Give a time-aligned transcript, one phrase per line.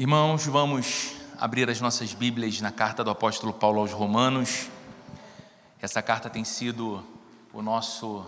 [0.00, 4.70] Irmãos, vamos abrir as nossas Bíblias na carta do apóstolo Paulo aos Romanos.
[5.82, 7.04] Essa carta tem sido
[7.52, 8.24] o nosso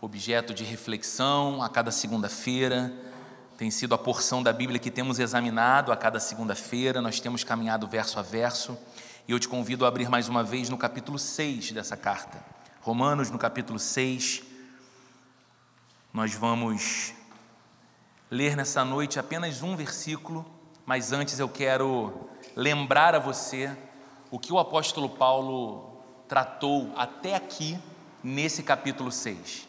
[0.00, 2.94] objeto de reflexão a cada segunda-feira,
[3.58, 7.88] tem sido a porção da Bíblia que temos examinado a cada segunda-feira, nós temos caminhado
[7.88, 8.78] verso a verso,
[9.26, 12.40] e eu te convido a abrir mais uma vez no capítulo 6 dessa carta.
[12.82, 14.44] Romanos, no capítulo 6,
[16.12, 17.12] nós vamos
[18.30, 20.53] ler nessa noite apenas um versículo
[20.86, 23.74] mas antes eu quero lembrar a você
[24.30, 27.78] o que o apóstolo Paulo tratou até aqui
[28.22, 29.68] nesse capítulo 6.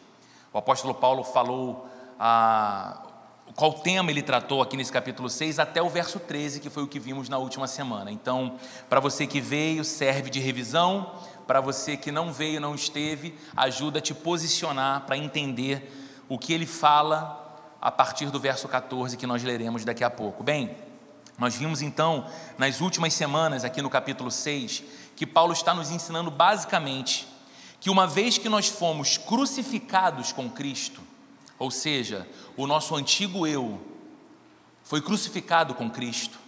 [0.52, 1.86] O apóstolo Paulo falou
[2.18, 3.02] ah,
[3.54, 6.88] qual tema ele tratou aqui nesse capítulo 6 até o verso 13, que foi o
[6.88, 8.10] que vimos na última semana.
[8.10, 8.56] Então,
[8.88, 11.12] para você que veio, serve de revisão,
[11.46, 15.92] para você que não veio, não esteve, ajuda a te posicionar para entender
[16.28, 17.42] o que ele fala
[17.80, 20.42] a partir do verso 14 que nós leremos daqui a pouco.
[20.42, 20.76] Bem,
[21.38, 22.26] nós vimos então,
[22.56, 24.82] nas últimas semanas, aqui no capítulo 6,
[25.14, 27.28] que Paulo está nos ensinando basicamente
[27.78, 31.00] que uma vez que nós fomos crucificados com Cristo,
[31.58, 33.80] ou seja, o nosso antigo eu
[34.82, 36.38] foi crucificado com Cristo,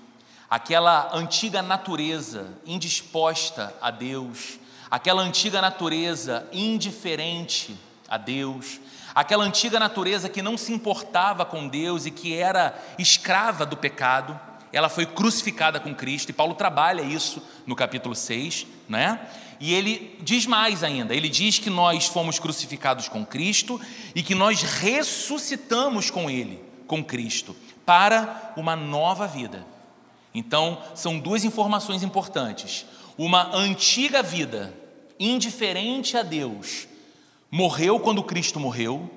[0.49, 4.59] aquela antiga natureza indisposta a Deus,
[4.91, 7.77] aquela antiga natureza indiferente
[8.09, 8.81] a Deus,
[9.15, 14.48] aquela antiga natureza que não se importava com Deus e que era escrava do pecado,
[14.73, 19.21] ela foi crucificada com Cristo, e Paulo trabalha isso no capítulo 6, né?
[19.61, 23.81] E ele diz mais ainda: ele diz que nós fomos crucificados com Cristo
[24.15, 29.67] e que nós ressuscitamos com Ele, com Cristo, para uma nova vida.
[30.35, 32.87] Então, são duas informações importantes.
[33.17, 34.73] Uma antiga vida,
[35.19, 36.87] indiferente a Deus,
[37.51, 39.11] morreu quando Cristo morreu,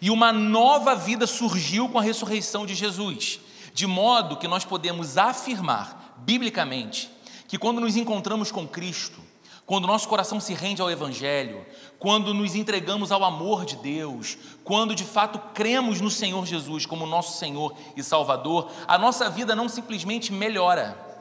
[0.00, 3.40] e uma nova vida surgiu com a ressurreição de Jesus.
[3.72, 7.10] De modo que nós podemos afirmar, biblicamente,
[7.48, 9.20] que quando nos encontramos com Cristo,
[9.64, 11.64] quando nosso coração se rende ao Evangelho,
[11.98, 17.06] quando nos entregamos ao amor de Deus, quando de fato cremos no Senhor Jesus como
[17.06, 21.12] nosso Senhor e Salvador, a nossa vida não simplesmente melhora.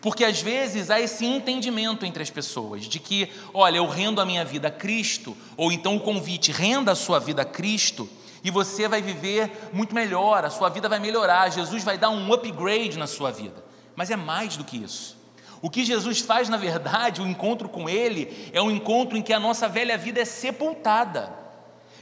[0.00, 4.26] Porque às vezes há esse entendimento entre as pessoas de que, olha, eu rendo a
[4.26, 8.08] minha vida a Cristo, ou então o convite, renda a sua vida a Cristo,
[8.44, 12.32] e você vai viver muito melhor, a sua vida vai melhorar, Jesus vai dar um
[12.32, 13.64] upgrade na sua vida.
[13.94, 15.16] Mas é mais do que isso.
[15.60, 19.32] O que Jesus faz, na verdade, o encontro com Ele, é um encontro em que
[19.32, 21.32] a nossa velha vida é sepultada.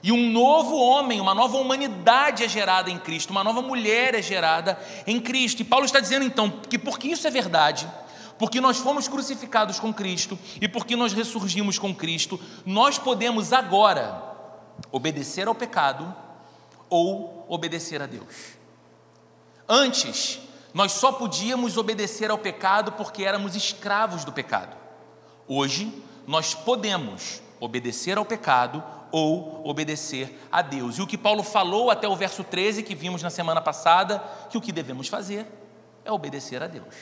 [0.03, 4.23] E um novo homem, uma nova humanidade é gerada em Cristo, uma nova mulher é
[4.23, 5.61] gerada em Cristo.
[5.61, 7.87] E Paulo está dizendo então que porque isso é verdade,
[8.39, 14.23] porque nós fomos crucificados com Cristo e porque nós ressurgimos com Cristo, nós podemos agora
[14.91, 16.30] obedecer ao pecado
[16.91, 18.59] ou obedecer a Deus.
[19.67, 20.41] Antes,
[20.75, 24.77] nós só podíamos obedecer ao pecado porque éramos escravos do pecado.
[25.47, 30.99] Hoje, nós podemos obedecer ao pecado ou obedecer a Deus.
[30.99, 34.59] E o que Paulo falou até o verso 13, que vimos na semana passada, que
[34.59, 35.47] o que devemos fazer
[36.05, 36.95] é obedecer a Deus.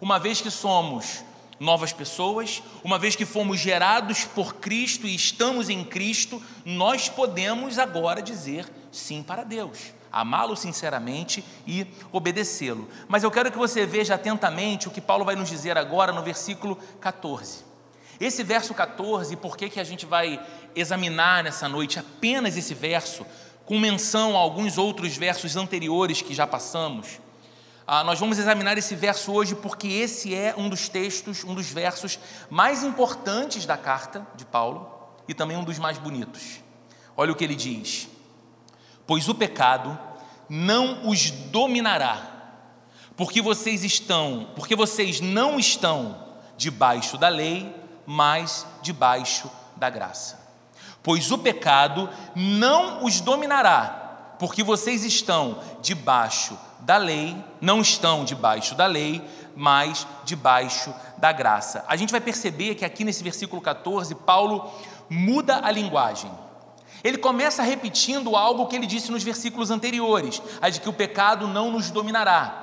[0.00, 1.24] Uma vez que somos
[1.58, 7.78] novas pessoas, uma vez que fomos gerados por Cristo e estamos em Cristo, nós podemos
[7.78, 12.88] agora dizer sim para Deus, amá-lo sinceramente e obedecê-lo.
[13.08, 16.22] Mas eu quero que você veja atentamente o que Paulo vai nos dizer agora no
[16.22, 17.64] versículo 14.
[18.20, 20.40] Esse verso 14, por que, que a gente vai
[20.74, 23.26] examinar nessa noite apenas esse verso,
[23.66, 27.23] com menção a alguns outros versos anteriores que já passamos?
[27.86, 31.66] Ah, nós vamos examinar esse verso hoje porque esse é um dos textos, um dos
[31.68, 32.18] versos
[32.48, 34.90] mais importantes da carta de Paulo
[35.28, 36.60] e também um dos mais bonitos.
[37.14, 38.08] Olha o que ele diz:
[39.06, 39.98] Pois o pecado
[40.48, 42.22] não os dominará,
[43.18, 46.24] porque vocês estão, porque vocês não estão
[46.56, 47.74] debaixo da lei,
[48.06, 50.42] mas debaixo da graça.
[51.02, 54.03] Pois o pecado não os dominará,
[54.38, 59.22] porque vocês estão debaixo da lei, não estão debaixo da lei,
[59.56, 61.84] mas debaixo da graça.
[61.88, 64.70] A gente vai perceber que aqui nesse versículo 14, Paulo
[65.08, 66.30] muda a linguagem.
[67.02, 71.46] Ele começa repetindo algo que ele disse nos versículos anteriores, a de que o pecado
[71.46, 72.62] não nos dominará.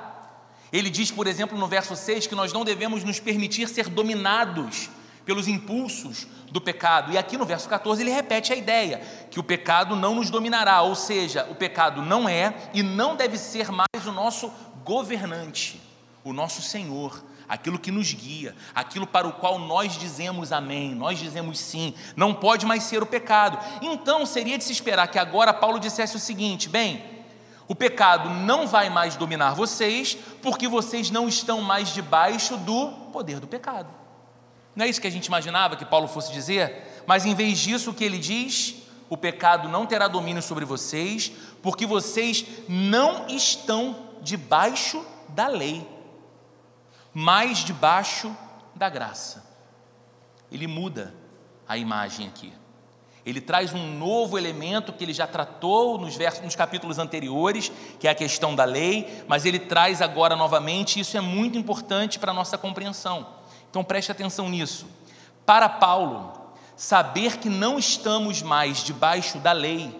[0.72, 4.88] Ele diz, por exemplo, no verso 6, que nós não devemos nos permitir ser dominados
[5.24, 7.12] pelos impulsos do pecado.
[7.12, 10.82] E aqui no verso 14 ele repete a ideia que o pecado não nos dominará,
[10.82, 14.52] ou seja, o pecado não é e não deve ser mais o nosso
[14.84, 15.80] governante,
[16.22, 21.18] o nosso Senhor, aquilo que nos guia, aquilo para o qual nós dizemos amém, nós
[21.18, 23.58] dizemos sim, não pode mais ser o pecado.
[23.80, 27.02] Então seria de se esperar que agora Paulo dissesse o seguinte: bem,
[27.68, 33.40] O pecado não vai mais dominar vocês, porque vocês não estão mais debaixo do poder
[33.40, 34.01] do pecado.
[34.74, 37.02] Não é isso que a gente imaginava que Paulo fosse dizer?
[37.06, 38.76] Mas em vez disso, o que ele diz?
[39.08, 41.32] O pecado não terá domínio sobre vocês,
[41.62, 45.86] porque vocês não estão debaixo da lei,
[47.12, 48.34] mas debaixo
[48.74, 49.44] da graça.
[50.50, 51.14] Ele muda
[51.68, 52.52] a imagem aqui.
[53.24, 57.70] Ele traz um novo elemento que ele já tratou nos, versos, nos capítulos anteriores,
[58.00, 61.56] que é a questão da lei, mas ele traz agora novamente, e isso é muito
[61.56, 63.41] importante para a nossa compreensão.
[63.72, 64.86] Então preste atenção nisso.
[65.46, 66.30] Para Paulo,
[66.76, 69.98] saber que não estamos mais debaixo da lei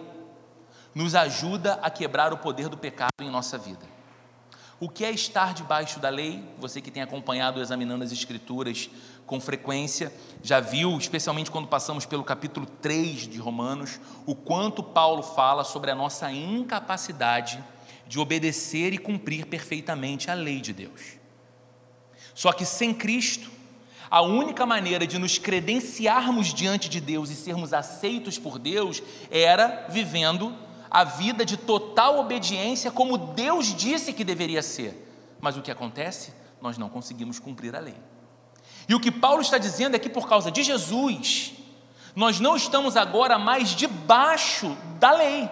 [0.93, 3.91] nos ajuda a quebrar o poder do pecado em nossa vida.
[4.79, 6.47] O que é estar debaixo da lei?
[6.59, 8.91] Você que tem acompanhado examinando as Escrituras
[9.25, 15.23] com frequência, já viu, especialmente quando passamos pelo capítulo 3 de Romanos, o quanto Paulo
[15.23, 17.63] fala sobre a nossa incapacidade
[18.05, 21.17] de obedecer e cumprir perfeitamente a lei de Deus.
[22.35, 23.49] Só que sem Cristo,
[24.13, 29.01] a única maneira de nos credenciarmos diante de Deus e sermos aceitos por Deus
[29.31, 30.55] era vivendo
[30.87, 35.35] a vida de total obediência como Deus disse que deveria ser.
[35.41, 36.31] Mas o que acontece?
[36.61, 37.95] Nós não conseguimos cumprir a lei.
[38.87, 41.53] E o que Paulo está dizendo é que por causa de Jesus,
[42.15, 45.49] nós não estamos agora mais debaixo da lei,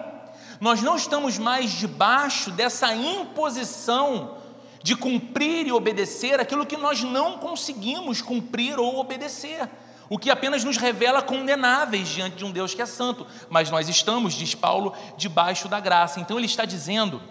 [0.60, 4.40] nós não estamos mais debaixo dessa imposição
[4.82, 9.68] de cumprir e obedecer aquilo que nós não conseguimos cumprir ou obedecer
[10.12, 13.88] o que apenas nos revela condenáveis diante de um Deus que é santo, mas nós
[13.88, 16.20] estamos, diz Paulo, debaixo da graça.
[16.20, 17.22] Então ele está dizendo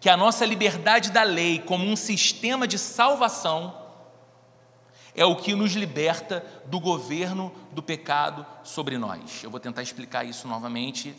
[0.00, 3.80] que a nossa liberdade da lei, como um sistema de salvação,
[5.14, 9.44] é o que nos liberta do governo do pecado sobre nós.
[9.44, 11.14] Eu vou tentar explicar isso novamente,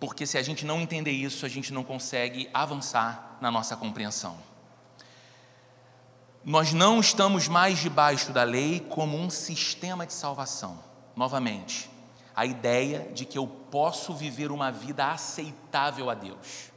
[0.00, 4.36] porque se a gente não entender isso, a gente não consegue avançar na nossa compreensão.
[6.42, 10.82] Nós não estamos mais debaixo da lei como um sistema de salvação.
[11.14, 11.90] Novamente,
[12.34, 16.70] a ideia de que eu posso viver uma vida aceitável a Deus,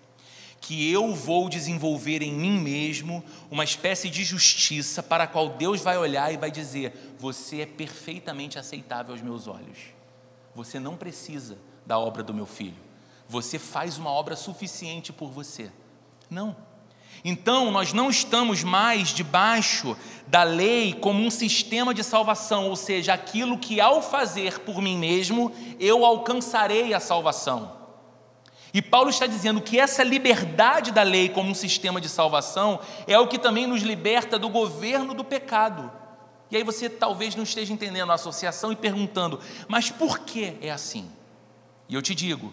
[0.60, 5.80] que eu vou desenvolver em mim mesmo uma espécie de justiça para a qual Deus
[5.80, 9.78] vai olhar e vai dizer: Você é perfeitamente aceitável aos meus olhos.
[10.54, 12.93] Você não precisa da obra do meu filho.
[13.28, 15.72] Você faz uma obra suficiente por você.
[16.30, 16.56] Não.
[17.26, 19.96] Então, nós não estamos mais debaixo
[20.28, 24.98] da lei como um sistema de salvação, ou seja, aquilo que ao fazer por mim
[24.98, 27.84] mesmo eu alcançarei a salvação.
[28.74, 33.18] E Paulo está dizendo que essa liberdade da lei como um sistema de salvação é
[33.20, 35.92] o que também nos liberta do governo do pecado.
[36.50, 40.72] E aí você talvez não esteja entendendo a associação e perguntando, mas por que é
[40.72, 41.10] assim?
[41.88, 42.52] E eu te digo,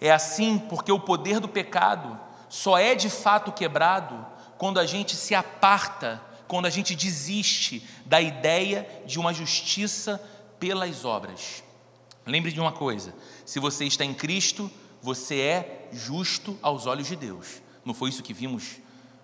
[0.00, 2.18] é assim porque o poder do pecado
[2.48, 4.26] só é de fato quebrado
[4.56, 10.20] quando a gente se aparta, quando a gente desiste da ideia de uma justiça
[10.58, 11.62] pelas obras.
[12.26, 13.14] Lembre de uma coisa:
[13.44, 14.70] se você está em Cristo,
[15.02, 17.62] você é justo aos olhos de Deus.
[17.84, 18.78] Não foi isso que vimos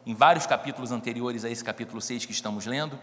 [0.04, 2.98] em vários capítulos anteriores a esse capítulo 6 que estamos lendo?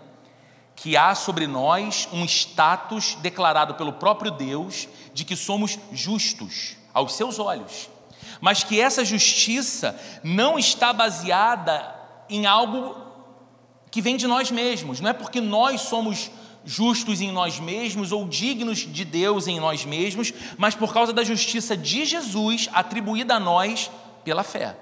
[0.76, 7.14] Que há sobre nós um status declarado pelo próprio Deus de que somos justos aos
[7.14, 7.90] seus olhos
[8.44, 11.96] mas que essa justiça não está baseada
[12.30, 12.94] em algo
[13.90, 16.30] que vem de nós mesmos, não é porque nós somos
[16.66, 21.24] justos em nós mesmos ou dignos de Deus em nós mesmos, mas por causa da
[21.24, 23.90] justiça de Jesus atribuída a nós
[24.26, 24.76] pela fé.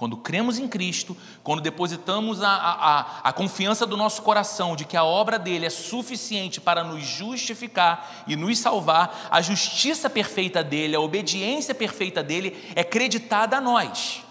[0.00, 1.14] Quando cremos em Cristo,
[1.44, 5.68] quando depositamos a, a, a, confiança do nosso coração de que a obra dele é
[5.68, 12.56] suficiente para nos justificar e nos salvar, a justiça perfeita dele, a obediência perfeita dele
[12.74, 14.24] é creditada a nós.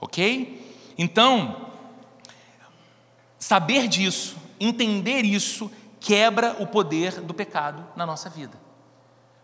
[0.00, 0.92] Ok?
[0.98, 1.68] Então,
[3.38, 5.70] saber disso, entender isso,
[6.00, 8.58] quebra o poder do pecado na nossa vida.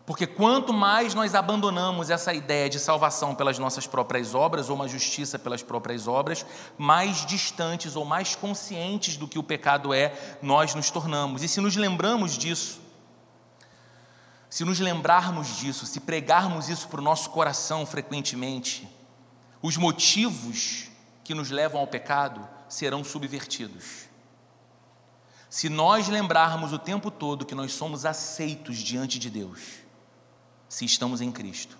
[0.06, 4.86] Porque quanto mais nós abandonamos essa ideia de salvação pelas nossas próprias obras ou uma
[4.86, 6.46] justiça pelas próprias obras,
[6.78, 11.42] mais distantes ou mais conscientes do que o pecado é, nós nos tornamos.
[11.42, 12.80] E se nos lembramos disso,
[14.48, 18.88] se nos lembrarmos disso, se pregarmos isso para o nosso coração frequentemente,
[19.60, 20.86] os motivos
[21.24, 24.06] que nos levam ao pecado serão subvertidos.
[25.50, 29.85] Se nós lembrarmos o tempo todo que nós somos aceitos diante de Deus,
[30.68, 31.76] se estamos em Cristo.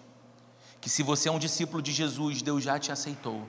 [0.81, 3.49] Que se você é um discípulo de Jesus, Deus já te aceitou,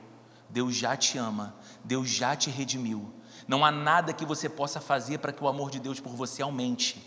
[0.49, 3.13] Deus já te ama, Deus já te redimiu.
[3.47, 6.41] Não há nada que você possa fazer para que o amor de Deus por você
[6.41, 7.01] aumente.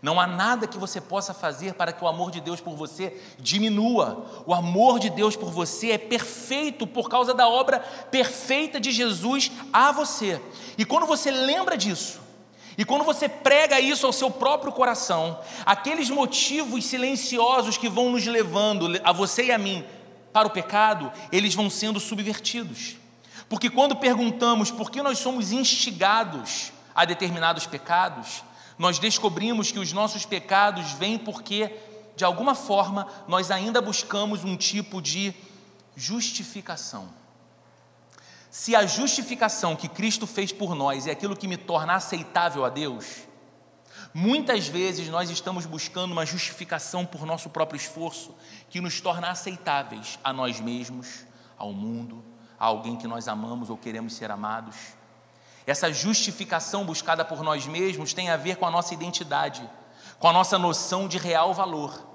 [0.00, 3.20] Não há nada que você possa fazer para que o amor de Deus por você
[3.38, 4.44] diminua.
[4.46, 9.50] O amor de Deus por você é perfeito por causa da obra perfeita de Jesus
[9.72, 10.40] a você.
[10.78, 12.21] E quando você lembra disso,
[12.76, 18.26] e quando você prega isso ao seu próprio coração, aqueles motivos silenciosos que vão nos
[18.26, 19.84] levando, a você e a mim,
[20.32, 22.96] para o pecado, eles vão sendo subvertidos.
[23.48, 28.42] Porque quando perguntamos por que nós somos instigados a determinados pecados,
[28.78, 31.70] nós descobrimos que os nossos pecados vêm porque,
[32.16, 35.34] de alguma forma, nós ainda buscamos um tipo de
[35.94, 37.21] justificação.
[38.52, 42.68] Se a justificação que Cristo fez por nós é aquilo que me torna aceitável a
[42.68, 43.22] Deus,
[44.12, 48.34] muitas vezes nós estamos buscando uma justificação por nosso próprio esforço
[48.68, 51.24] que nos torna aceitáveis a nós mesmos,
[51.56, 52.22] ao mundo,
[52.60, 54.76] a alguém que nós amamos ou queremos ser amados.
[55.66, 59.66] Essa justificação buscada por nós mesmos tem a ver com a nossa identidade,
[60.18, 62.06] com a nossa noção de real valor.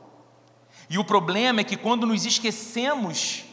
[0.88, 3.47] E o problema é que quando nos esquecemos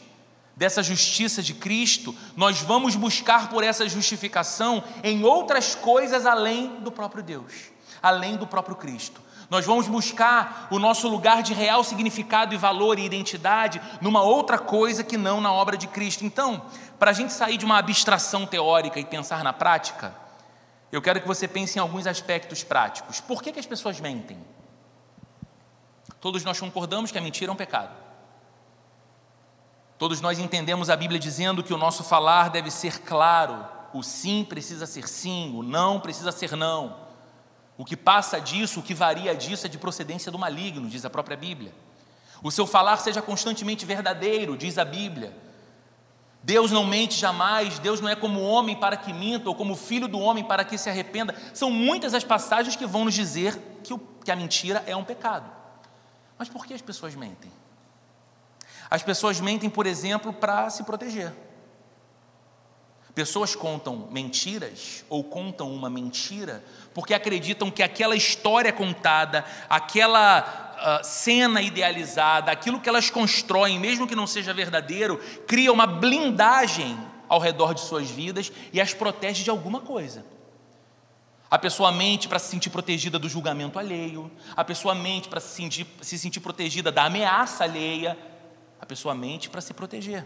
[0.55, 6.91] dessa justiça de Cristo, nós vamos buscar por essa justificação em outras coisas além do
[6.91, 7.71] próprio Deus,
[8.01, 9.21] além do próprio Cristo.
[9.49, 14.57] Nós vamos buscar o nosso lugar de real significado e valor e identidade numa outra
[14.57, 16.25] coisa que não na obra de Cristo.
[16.25, 16.65] Então,
[16.97, 20.15] para a gente sair de uma abstração teórica e pensar na prática,
[20.91, 23.19] eu quero que você pense em alguns aspectos práticos.
[23.19, 24.37] Por que, que as pessoas mentem?
[26.19, 28.04] Todos nós concordamos que a mentira é um pecado.
[29.97, 34.43] Todos nós entendemos a Bíblia dizendo que o nosso falar deve ser claro, o sim
[34.43, 36.97] precisa ser sim, o não precisa ser não.
[37.77, 41.09] O que passa disso, o que varia disso é de procedência do maligno, diz a
[41.09, 41.73] própria Bíblia.
[42.43, 45.35] O seu falar seja constantemente verdadeiro, diz a Bíblia.
[46.43, 50.07] Deus não mente jamais, Deus não é como homem para que minta, ou como filho
[50.07, 51.33] do homem para que se arrependa.
[51.53, 55.03] São muitas as passagens que vão nos dizer que, o, que a mentira é um
[55.03, 55.49] pecado.
[56.37, 57.51] Mas por que as pessoas mentem?
[58.95, 61.33] As pessoas mentem, por exemplo, para se proteger.
[63.13, 70.39] Pessoas contam mentiras ou contam uma mentira porque acreditam que aquela história contada, aquela
[71.01, 76.97] uh, cena idealizada, aquilo que elas constroem, mesmo que não seja verdadeiro, cria uma blindagem
[77.27, 80.25] ao redor de suas vidas e as protege de alguma coisa.
[81.51, 85.53] A pessoa mente para se sentir protegida do julgamento alheio, a pessoa mente para se
[85.53, 88.17] sentir, se sentir protegida da ameaça alheia,
[88.85, 90.23] a pessoa mente para se proteger.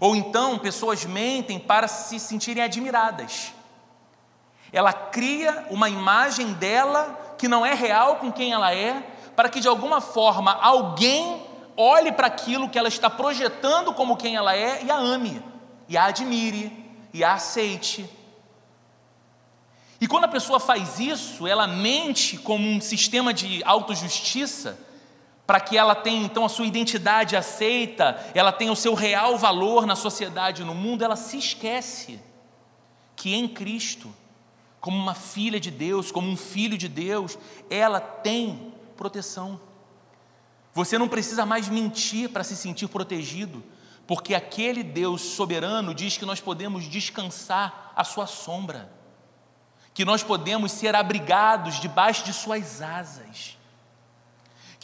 [0.00, 3.54] Ou então, pessoas mentem para se sentirem admiradas.
[4.70, 9.00] Ela cria uma imagem dela que não é real com quem ela é,
[9.34, 11.42] para que de alguma forma alguém
[11.74, 15.42] olhe para aquilo que ela está projetando como quem ela é e a ame,
[15.88, 16.70] e a admire,
[17.14, 18.06] e a aceite.
[19.98, 24.85] E quando a pessoa faz isso, ela mente como um sistema de autojustiça,
[25.46, 29.86] para que ela tenha então a sua identidade aceita, ela tenha o seu real valor
[29.86, 32.20] na sociedade e no mundo, ela se esquece
[33.14, 34.12] que em Cristo,
[34.80, 37.38] como uma filha de Deus, como um filho de Deus,
[37.70, 39.60] ela tem proteção.
[40.74, 43.62] Você não precisa mais mentir para se sentir protegido,
[44.04, 48.92] porque aquele Deus soberano diz que nós podemos descansar à sua sombra,
[49.94, 53.55] que nós podemos ser abrigados debaixo de suas asas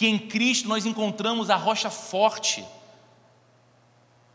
[0.03, 2.67] que em Cristo nós encontramos a rocha forte,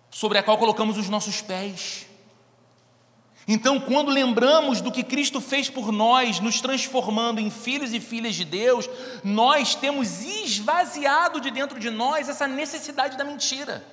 [0.09, 2.05] sobre a qual colocamos os nossos pés.
[3.45, 8.35] Então, quando lembramos do que Cristo fez por nós, nos transformando em filhos e filhas
[8.35, 8.89] de Deus,
[9.25, 13.85] nós temos esvaziado de dentro de nós essa necessidade da mentira.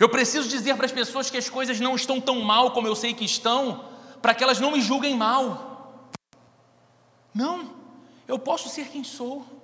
[0.00, 2.96] Eu preciso dizer para as pessoas que as coisas não estão tão mal como eu
[2.96, 3.84] sei que estão,
[4.20, 6.10] para que elas não me julguem mal.
[7.32, 7.72] Não,
[8.26, 9.54] eu posso ser quem sou.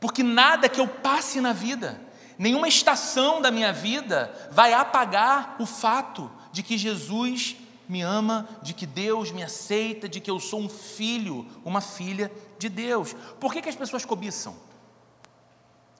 [0.00, 2.00] Porque nada que eu passe na vida,
[2.38, 8.72] nenhuma estação da minha vida vai apagar o fato de que Jesus me ama, de
[8.72, 13.14] que Deus me aceita, de que eu sou um filho, uma filha de Deus.
[13.38, 14.56] Por que, que as pessoas cobiçam?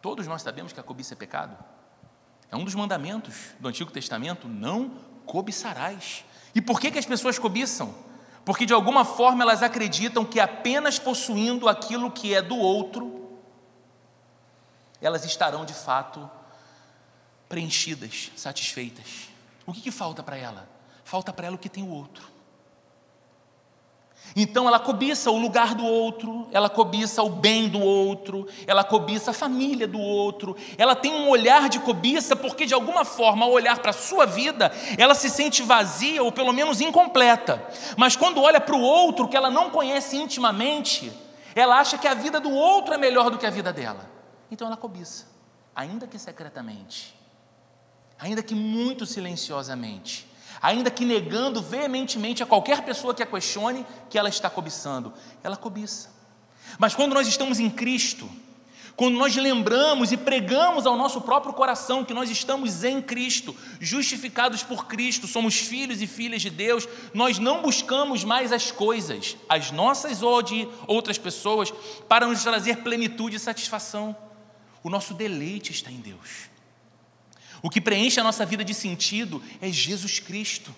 [0.01, 1.57] Todos nós sabemos que a cobiça é pecado.
[2.51, 4.93] É um dos mandamentos do Antigo Testamento: não
[5.27, 6.25] cobiçarás.
[6.55, 7.95] E por que, que as pessoas cobiçam?
[8.45, 13.20] Porque de alguma forma elas acreditam que apenas possuindo aquilo que é do outro,
[15.01, 16.29] elas estarão de fato
[17.49, 19.29] preenchidas, satisfeitas.
[19.67, 20.69] O que, que falta para ela?
[21.05, 22.31] Falta para ela o que tem o outro.
[24.37, 29.33] Então ela cobiça o lugar do outro, ela cobiça o bem do outro, ela cobiça
[29.33, 33.51] a família do outro, ela tem um olhar de cobiça porque, de alguma forma, ao
[33.51, 37.61] olhar para a sua vida, ela se sente vazia ou pelo menos incompleta.
[37.97, 41.13] Mas quando olha para o outro que ela não conhece intimamente,
[41.55, 44.09] Ela acha que a vida do outro é melhor do que a vida dela.
[44.51, 45.27] Então ela cobiça,
[45.75, 47.15] ainda que secretamente,
[48.19, 50.27] ainda que muito silenciosamente,
[50.61, 55.13] ainda que negando veementemente a qualquer pessoa que a questione que ela está cobiçando.
[55.43, 56.11] Ela cobiça.
[56.79, 58.29] Mas quando nós estamos em Cristo,
[58.95, 64.63] quando nós lembramos e pregamos ao nosso próprio coração que nós estamos em Cristo, justificados
[64.63, 69.71] por Cristo, somos filhos e filhas de Deus, nós não buscamos mais as coisas, as
[69.71, 71.73] nossas ou de outras pessoas,
[72.09, 74.15] para nos trazer plenitude e satisfação.
[74.83, 76.49] O nosso deleite está em Deus.
[77.63, 80.75] O que preenche a nossa vida de sentido é Jesus Cristo.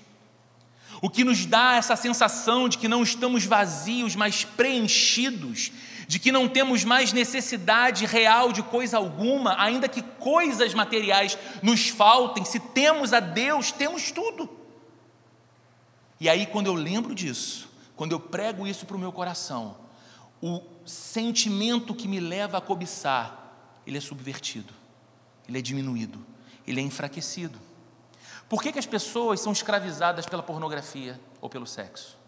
[1.01, 5.73] O que nos dá essa sensação de que não estamos vazios, mas preenchidos
[6.07, 11.89] de que não temos mais necessidade real de coisa alguma, ainda que coisas materiais nos
[11.89, 14.49] faltem, se temos a Deus, temos tudo.
[16.21, 19.77] E aí, quando eu lembro disso, quando eu prego isso para o meu coração,
[20.43, 23.42] o sentimento que me leva a cobiçar,
[23.87, 24.73] ele é subvertido,
[25.49, 26.25] ele é diminuído,
[26.67, 27.59] ele é enfraquecido.
[28.49, 32.19] Por que, que as pessoas são escravizadas pela pornografia ou pelo sexo?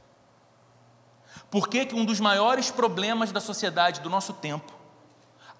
[1.50, 4.72] Por que, que um dos maiores problemas da sociedade do nosso tempo,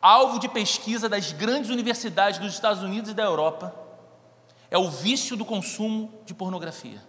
[0.00, 3.74] alvo de pesquisa das grandes universidades dos Estados Unidos e da Europa,
[4.70, 7.02] é o vício do consumo de pornografia?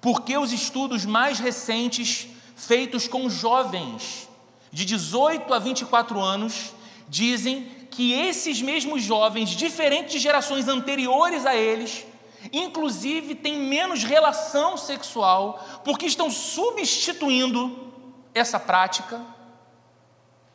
[0.00, 4.28] Porque os estudos mais recentes, feitos com jovens
[4.72, 6.72] de 18 a 24 anos,
[7.08, 12.04] dizem que esses mesmos jovens, diferentes de gerações anteriores a eles,
[12.52, 17.92] inclusive têm menos relação sexual, porque estão substituindo
[18.34, 19.24] essa prática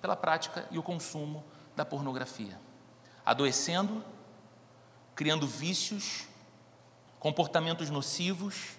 [0.01, 1.43] pela prática e o consumo
[1.75, 2.60] da pornografia,
[3.25, 4.03] adoecendo,
[5.15, 6.27] criando vícios,
[7.20, 8.77] comportamentos nocivos,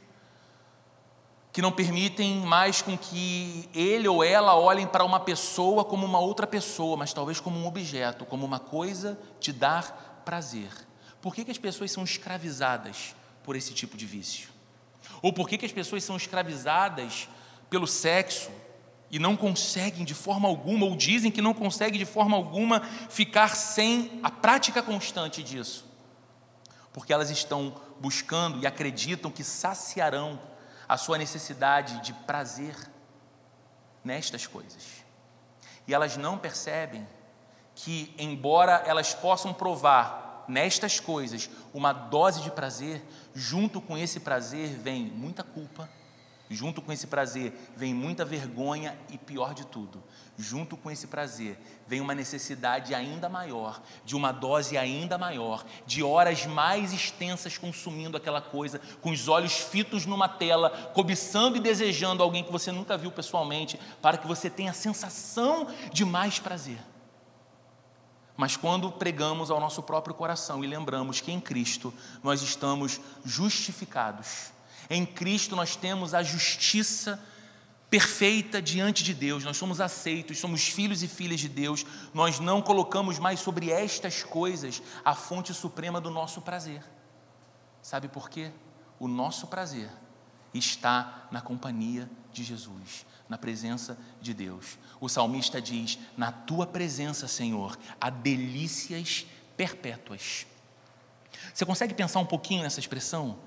[1.52, 6.18] que não permitem mais com que ele ou ela olhem para uma pessoa como uma
[6.18, 10.70] outra pessoa, mas talvez como um objeto, como uma coisa de dar prazer.
[11.20, 14.48] Por que, que as pessoas são escravizadas por esse tipo de vício?
[15.20, 17.28] Ou por que, que as pessoas são escravizadas
[17.68, 18.50] pelo sexo
[19.10, 23.54] e não conseguem de forma alguma, ou dizem que não conseguem de forma alguma ficar
[23.54, 25.84] sem a prática constante disso?
[26.94, 30.40] Porque elas estão buscando e acreditam que saciarão
[30.92, 32.76] a sua necessidade de prazer
[34.04, 35.02] nestas coisas.
[35.88, 37.08] E elas não percebem
[37.74, 43.02] que, embora elas possam provar nestas coisas uma dose de prazer,
[43.34, 45.88] junto com esse prazer vem muita culpa,
[46.52, 50.02] junto com esse prazer vem muita vergonha e pior de tudo,
[50.36, 56.02] junto com esse prazer vem uma necessidade ainda maior, de uma dose ainda maior, de
[56.02, 62.22] horas mais extensas consumindo aquela coisa, com os olhos fitos numa tela, cobiçando e desejando
[62.22, 66.78] alguém que você nunca viu pessoalmente, para que você tenha a sensação de mais prazer.
[68.36, 74.52] Mas quando pregamos ao nosso próprio coração e lembramos que em Cristo nós estamos justificados,
[74.92, 77.22] em Cristo nós temos a justiça
[77.88, 82.62] perfeita diante de Deus, nós somos aceitos, somos filhos e filhas de Deus, nós não
[82.62, 86.82] colocamos mais sobre estas coisas a fonte suprema do nosso prazer.
[87.82, 88.50] Sabe por quê?
[88.98, 89.90] O nosso prazer
[90.54, 94.78] está na companhia de Jesus, na presença de Deus.
[95.00, 100.46] O salmista diz: Na tua presença, Senhor, há delícias perpétuas.
[101.52, 103.38] Você consegue pensar um pouquinho nessa expressão?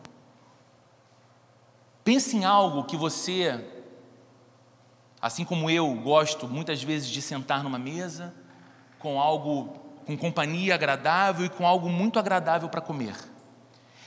[2.06, 3.66] Pense em algo que você,
[5.20, 8.32] assim como eu, gosto muitas vezes de sentar numa mesa
[9.00, 13.16] com algo com companhia agradável e com algo muito agradável para comer.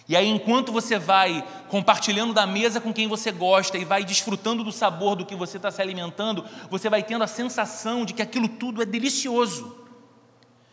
[0.08, 4.62] E aí, enquanto você vai compartilhando da mesa com quem você gosta e vai desfrutando
[4.62, 8.22] do sabor do que você está se alimentando, você vai tendo a sensação de que
[8.22, 9.76] aquilo tudo é delicioso.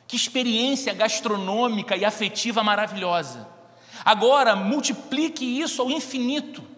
[0.08, 3.48] Que experiência gastronômica e afetiva maravilhosa.
[4.06, 6.75] Agora, multiplique isso ao infinito.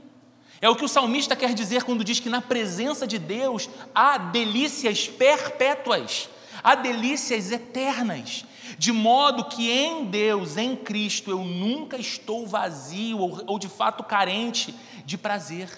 [0.59, 4.17] É o que o salmista quer dizer quando diz que na presença de Deus há
[4.17, 6.29] delícias perpétuas,
[6.63, 8.45] há delícias eternas.
[8.77, 14.03] De modo que em Deus, em Cristo, eu nunca estou vazio ou, ou de fato
[14.03, 15.69] carente de prazer,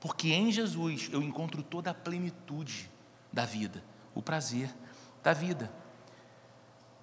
[0.00, 2.90] porque em Jesus eu encontro toda a plenitude
[3.32, 3.84] da vida,
[4.14, 4.74] o prazer
[5.22, 5.70] da vida.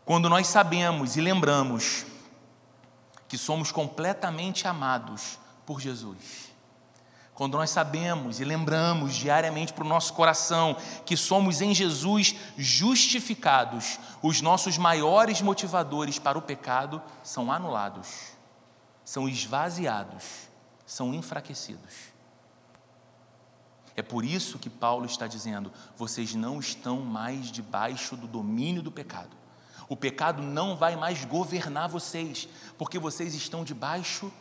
[0.03, 2.05] Quando nós sabemos e lembramos
[3.27, 6.51] que somos completamente amados por Jesus,
[7.37, 13.99] quando nós sabemos e lembramos diariamente para o nosso coração que somos em Jesus justificados,
[14.23, 18.31] os nossos maiores motivadores para o pecado são anulados,
[19.05, 20.49] são esvaziados,
[20.83, 21.93] são enfraquecidos.
[23.95, 28.91] É por isso que Paulo está dizendo: vocês não estão mais debaixo do domínio do
[28.91, 29.37] pecado.
[29.87, 34.33] O pecado não vai mais governar vocês, porque vocês estão debaixo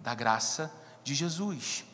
[0.00, 0.68] da graça
[1.04, 1.84] de Jesus.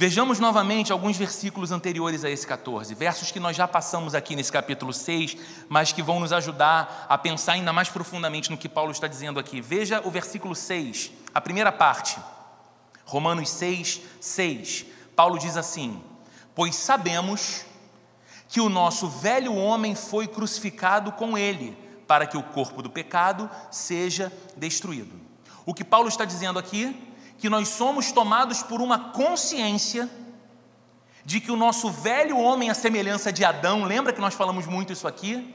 [0.00, 4.52] Vejamos novamente alguns versículos anteriores a esse 14, versos que nós já passamos aqui nesse
[4.52, 5.36] capítulo 6,
[5.68, 9.40] mas que vão nos ajudar a pensar ainda mais profundamente no que Paulo está dizendo
[9.40, 9.60] aqui.
[9.60, 12.16] Veja o versículo 6, a primeira parte,
[13.06, 14.86] Romanos 6, 6.
[15.16, 16.00] Paulo diz assim:
[16.54, 17.64] Pois sabemos
[18.48, 23.50] que o nosso velho homem foi crucificado com ele, para que o corpo do pecado
[23.68, 25.20] seja destruído.
[25.66, 27.08] O que Paulo está dizendo aqui
[27.38, 30.10] que nós somos tomados por uma consciência
[31.24, 34.92] de que o nosso velho homem, a semelhança de Adão, lembra que nós falamos muito
[34.92, 35.54] isso aqui?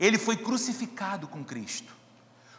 [0.00, 1.94] Ele foi crucificado com Cristo,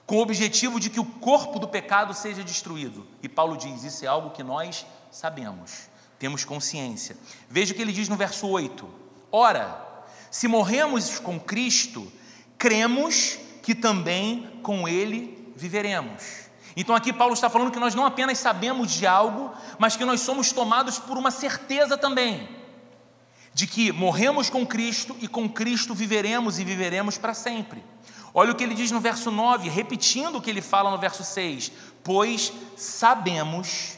[0.06, 3.06] com o objetivo de que o corpo do pecado seja destruído.
[3.22, 7.18] E Paulo diz: isso é algo que nós sabemos, temos consciência.
[7.50, 8.88] Veja o que ele diz no verso 8:
[9.32, 9.86] Ora,
[10.32, 12.12] se morremos com Cristo,
[12.58, 16.47] cremos que também com Ele viveremos.
[16.80, 20.22] Então aqui Paulo está falando que nós não apenas sabemos de algo, mas que nós
[20.22, 22.56] somos tomados por uma certeza também
[23.52, 27.84] de que morremos com Cristo e com Cristo viveremos e viveremos para sempre.
[28.32, 31.24] Olha o que ele diz no verso 9, repetindo o que ele fala no verso
[31.24, 31.72] 6:
[32.04, 33.98] Pois sabemos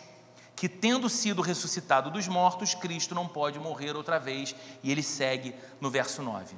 [0.56, 5.54] que, tendo sido ressuscitado dos mortos, Cristo não pode morrer outra vez, e ele segue
[5.82, 6.56] no verso 9.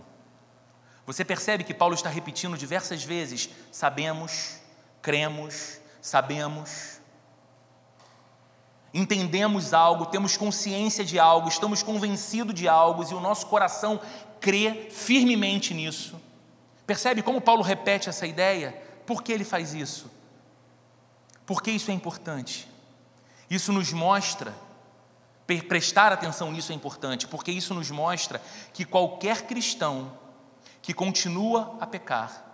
[1.07, 4.57] Você percebe que Paulo está repetindo diversas vezes: sabemos,
[5.01, 6.99] cremos, sabemos,
[8.93, 14.01] entendemos algo, temos consciência de algo, estamos convencidos de algo e o nosso coração
[14.39, 16.19] crê firmemente nisso.
[16.85, 18.73] Percebe como Paulo repete essa ideia?
[19.05, 20.11] Por que ele faz isso?
[21.45, 22.67] Por que isso é importante?
[23.49, 24.53] Isso nos mostra,
[25.67, 28.41] prestar atenção nisso é importante, porque isso nos mostra
[28.73, 30.17] que qualquer cristão
[30.81, 32.50] que continua a pecar,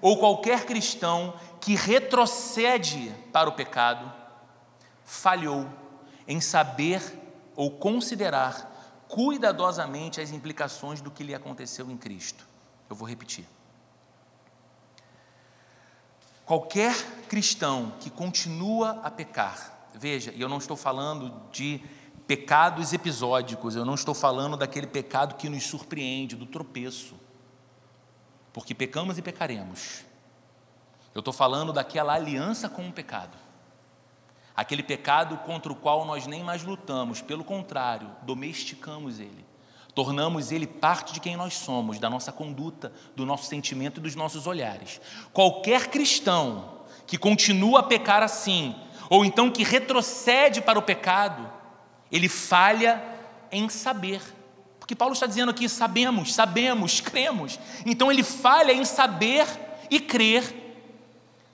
[0.00, 4.12] ou qualquer cristão que retrocede para o pecado,
[5.04, 5.68] falhou
[6.26, 7.02] em saber
[7.54, 12.46] ou considerar cuidadosamente as implicações do que lhe aconteceu em Cristo.
[12.88, 13.46] Eu vou repetir.
[16.44, 16.94] Qualquer
[17.28, 21.82] cristão que continua a pecar, veja, e eu não estou falando de
[22.26, 27.16] pecados episódicos, eu não estou falando daquele pecado que nos surpreende, do tropeço
[28.56, 30.02] porque pecamos e pecaremos.
[31.14, 33.36] Eu estou falando daquela aliança com o pecado,
[34.56, 39.44] aquele pecado contra o qual nós nem mais lutamos, pelo contrário, domesticamos ele,
[39.94, 44.14] tornamos ele parte de quem nós somos, da nossa conduta, do nosso sentimento e dos
[44.14, 45.02] nossos olhares.
[45.34, 48.74] Qualquer cristão que continua a pecar assim,
[49.10, 51.46] ou então que retrocede para o pecado,
[52.10, 53.04] ele falha
[53.52, 54.22] em saber
[54.86, 57.58] porque Paulo está dizendo aqui: sabemos, sabemos, cremos.
[57.84, 59.44] Então ele falha em saber
[59.90, 60.54] e crer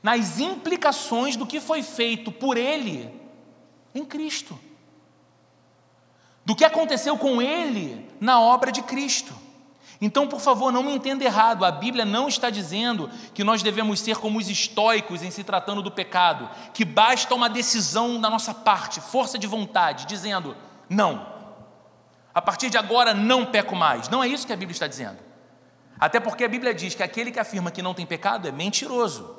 [0.03, 3.11] nas implicações do que foi feito por ele
[3.95, 4.59] em Cristo,
[6.45, 9.35] do que aconteceu com ele na obra de Cristo.
[9.99, 14.01] Então, por favor, não me entenda errado, a Bíblia não está dizendo que nós devemos
[14.01, 18.53] ser como os estoicos em se tratando do pecado, que basta uma decisão da nossa
[18.53, 20.55] parte, força de vontade, dizendo:
[20.87, 21.32] não,
[22.35, 24.09] a partir de agora não peco mais.
[24.09, 25.19] Não é isso que a Bíblia está dizendo.
[25.99, 29.37] Até porque a Bíblia diz que aquele que afirma que não tem pecado é mentiroso.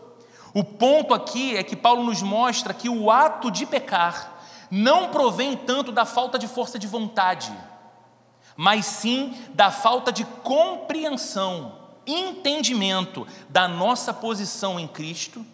[0.53, 4.33] O ponto aqui é que Paulo nos mostra que o ato de pecar
[4.69, 7.51] não provém tanto da falta de força de vontade,
[8.55, 15.45] mas sim da falta de compreensão, entendimento da nossa posição em Cristo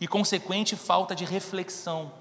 [0.00, 2.12] e consequente falta de reflexão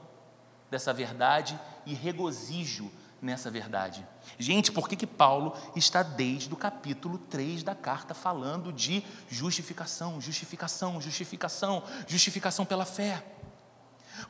[0.69, 2.91] dessa verdade e regozijo
[3.25, 4.05] nessa verdade.
[4.37, 10.21] Gente, por que, que Paulo está desde o capítulo 3 da carta falando de justificação,
[10.21, 13.23] justificação, justificação, justificação pela fé?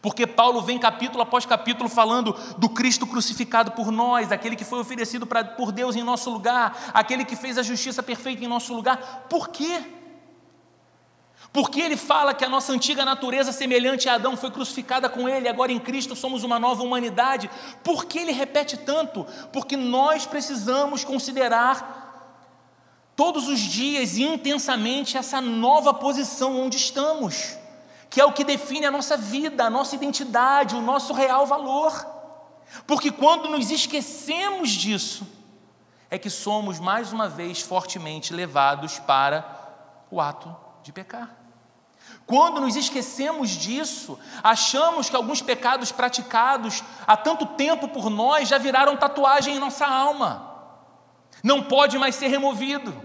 [0.01, 4.79] Porque Paulo vem capítulo após capítulo falando do Cristo crucificado por nós, aquele que foi
[4.79, 8.73] oferecido pra, por Deus em nosso lugar, aquele que fez a justiça perfeita em nosso
[8.73, 9.25] lugar.
[9.29, 9.83] Por quê?
[11.51, 15.47] Porque ele fala que a nossa antiga natureza, semelhante a Adão, foi crucificada com ele,
[15.47, 17.49] agora em Cristo somos uma nova humanidade.
[17.83, 19.25] Por que ele repete tanto?
[19.53, 22.03] Porque nós precisamos considerar
[23.15, 27.57] todos os dias e intensamente essa nova posição onde estamos,
[28.09, 32.05] que é o que define a nossa vida, a nossa identidade, o nosso real valor.
[32.85, 35.25] Porque quando nos esquecemos disso,
[36.09, 39.45] é que somos mais uma vez fortemente levados para
[40.11, 41.35] o ato de pecar.
[42.27, 48.59] Quando nos esquecemos disso, achamos que alguns pecados praticados há tanto tempo por nós já
[48.59, 50.53] viraram tatuagem em nossa alma.
[51.43, 52.95] Não pode mais ser removido.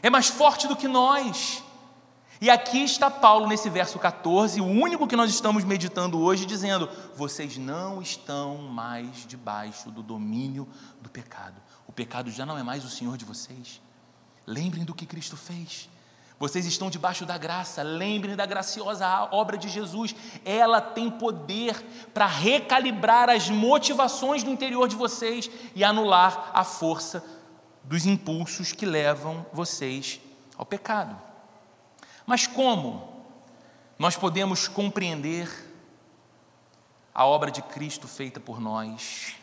[0.00, 1.62] É mais forte do que nós.
[2.40, 6.88] E aqui está Paulo nesse verso 14, o único que nós estamos meditando hoje, dizendo:
[7.16, 10.68] vocês não estão mais debaixo do domínio
[11.00, 11.60] do pecado.
[11.84, 13.82] O pecado já não é mais o Senhor de vocês.
[14.46, 15.88] Lembrem do que Cristo fez.
[16.38, 20.14] Vocês estão debaixo da graça, lembrem da graciosa obra de Jesus.
[20.44, 21.74] Ela tem poder
[22.14, 27.24] para recalibrar as motivações do interior de vocês e anular a força
[27.82, 30.20] dos impulsos que levam vocês
[30.56, 31.20] ao pecado.
[32.24, 33.24] Mas como
[33.98, 35.48] nós podemos compreender
[37.12, 39.34] a obra de Cristo feita por nós?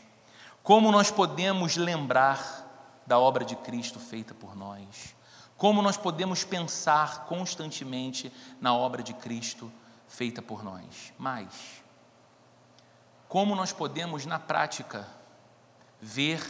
[0.64, 5.14] Como nós podemos lembrar da obra de Cristo feita por nós?
[5.58, 9.72] Como nós podemos pensar constantemente na obra de Cristo
[10.08, 11.14] feita por nós?
[11.18, 11.84] Mas,
[13.28, 15.08] como nós podemos, na prática,
[16.02, 16.42] ver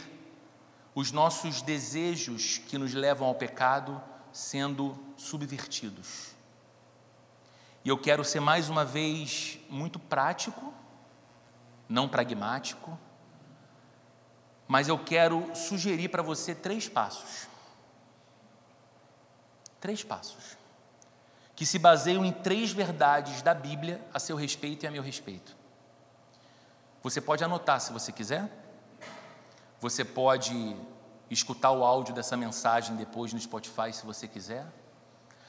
[0.94, 6.34] os nossos desejos que nos levam ao pecado sendo subvertidos?
[7.84, 10.74] E eu quero ser mais uma vez muito prático,
[11.88, 12.98] não pragmático,
[14.66, 17.46] mas eu quero sugerir para você três passos
[19.80, 20.56] Três passos
[21.56, 25.56] que se baseiam em três verdades da Bíblia a seu respeito e a meu respeito.
[27.02, 28.46] Você pode anotar se você quiser.
[29.80, 30.76] Você pode
[31.30, 34.66] escutar o áudio dessa mensagem depois no Spotify se você quiser.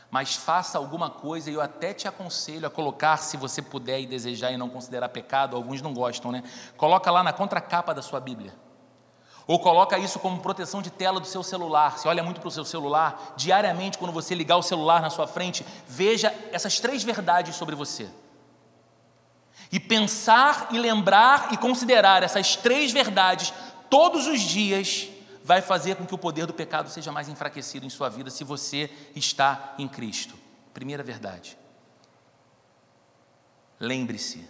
[0.10, 4.08] Mas faça alguma coisa e eu até te aconselho a colocar, se você puder e
[4.08, 6.42] desejar e não considerar pecado, alguns não gostam, né?
[6.78, 8.54] Coloca lá na contracapa da sua Bíblia
[9.48, 11.98] ou coloca isso como proteção de tela do seu celular.
[11.98, 15.26] Se olha muito para o seu celular, diariamente, quando você ligar o celular na sua
[15.26, 18.10] frente, veja essas três verdades sobre você.
[19.72, 23.54] E pensar e lembrar e considerar essas três verdades
[23.90, 25.08] todos os dias
[25.44, 28.44] vai fazer com que o poder do pecado seja mais enfraquecido em sua vida se
[28.44, 30.36] você está em Cristo.
[30.74, 31.58] Primeira verdade.
[33.80, 34.46] Lembre-se,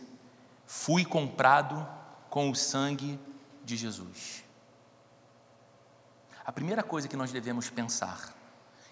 [0.65, 1.88] fui comprado
[2.31, 3.19] com o sangue
[3.63, 4.46] de Jesus.
[6.47, 8.33] A primeira coisa que nós devemos pensar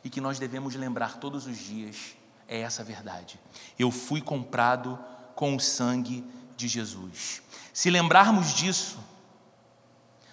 [0.04, 2.18] e que nós devemos lembrar todos os dias
[2.50, 3.40] é essa verdade.
[3.80, 5.00] Eu fui comprado
[5.36, 7.42] com o sangue de Jesus.
[7.74, 9.00] Se lembrarmos disso,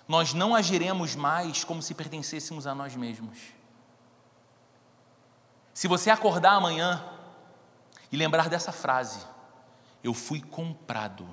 [0.08, 3.38] nós não agiremos mais como se pertencêssemos a nós mesmos.
[5.72, 7.04] Se você acordar amanhã
[8.10, 9.24] e lembrar dessa frase,
[10.02, 11.28] eu fui comprado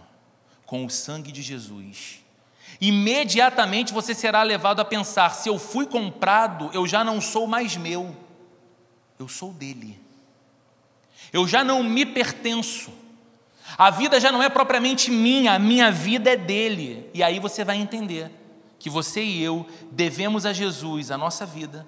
[0.68, 2.24] com o sangue de Jesus,
[2.80, 7.76] imediatamente você será levado a pensar: se eu fui comprado, eu já não sou mais
[7.76, 8.16] meu,
[9.18, 10.00] eu sou dele.
[11.32, 12.92] Eu já não me pertenço.
[13.78, 17.10] A vida já não é propriamente minha, a minha vida é dele.
[17.14, 18.32] E aí você vai entender
[18.80, 21.86] que você e eu devemos a Jesus a nossa vida,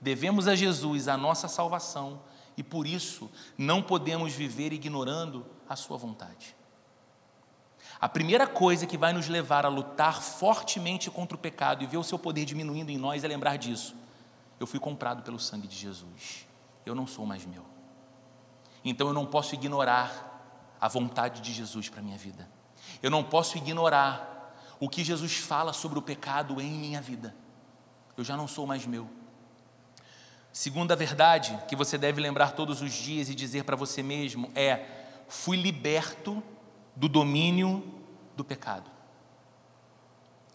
[0.00, 2.20] devemos a Jesus a nossa salvação,
[2.56, 6.57] e por isso não podemos viver ignorando a sua vontade.
[8.00, 11.96] A primeira coisa que vai nos levar a lutar fortemente contra o pecado e ver
[11.96, 13.96] o seu poder diminuindo em nós é lembrar disso.
[14.60, 16.46] Eu fui comprado pelo sangue de Jesus.
[16.86, 17.64] Eu não sou mais meu.
[18.84, 22.48] Então eu não posso ignorar a vontade de Jesus para minha vida.
[23.02, 27.34] Eu não posso ignorar o que Jesus fala sobre o pecado em minha vida.
[28.16, 29.08] Eu já não sou mais meu.
[30.52, 34.86] Segunda verdade que você deve lembrar todos os dias e dizer para você mesmo é:
[35.28, 36.42] fui liberto
[36.98, 37.82] do domínio
[38.36, 38.90] do pecado.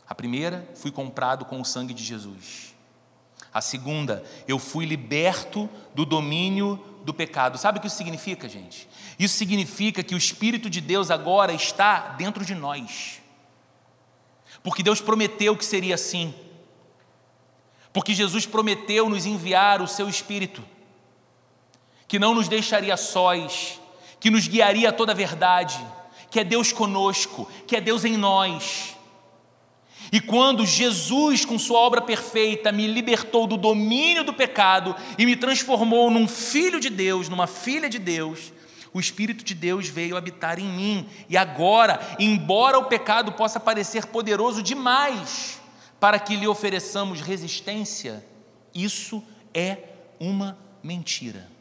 [0.07, 2.75] A primeira, fui comprado com o sangue de Jesus.
[3.53, 7.57] A segunda, eu fui liberto do domínio do pecado.
[7.57, 8.89] Sabe o que isso significa, gente?
[9.17, 13.21] Isso significa que o Espírito de Deus agora está dentro de nós.
[14.61, 16.33] Porque Deus prometeu que seria assim.
[17.93, 20.61] Porque Jesus prometeu nos enviar o seu Espírito,
[22.05, 23.79] que não nos deixaria sós,
[24.19, 25.79] que nos guiaria a toda a verdade
[26.33, 28.97] que é Deus conosco, que é Deus em nós.
[30.11, 35.35] E quando Jesus, com Sua obra perfeita, me libertou do domínio do pecado e me
[35.35, 38.51] transformou num filho de Deus, numa filha de Deus,
[38.91, 41.07] o Espírito de Deus veio habitar em mim.
[41.29, 45.61] E agora, embora o pecado possa parecer poderoso demais
[45.99, 48.25] para que lhe ofereçamos resistência,
[48.73, 49.77] isso é
[50.19, 51.52] uma mentira.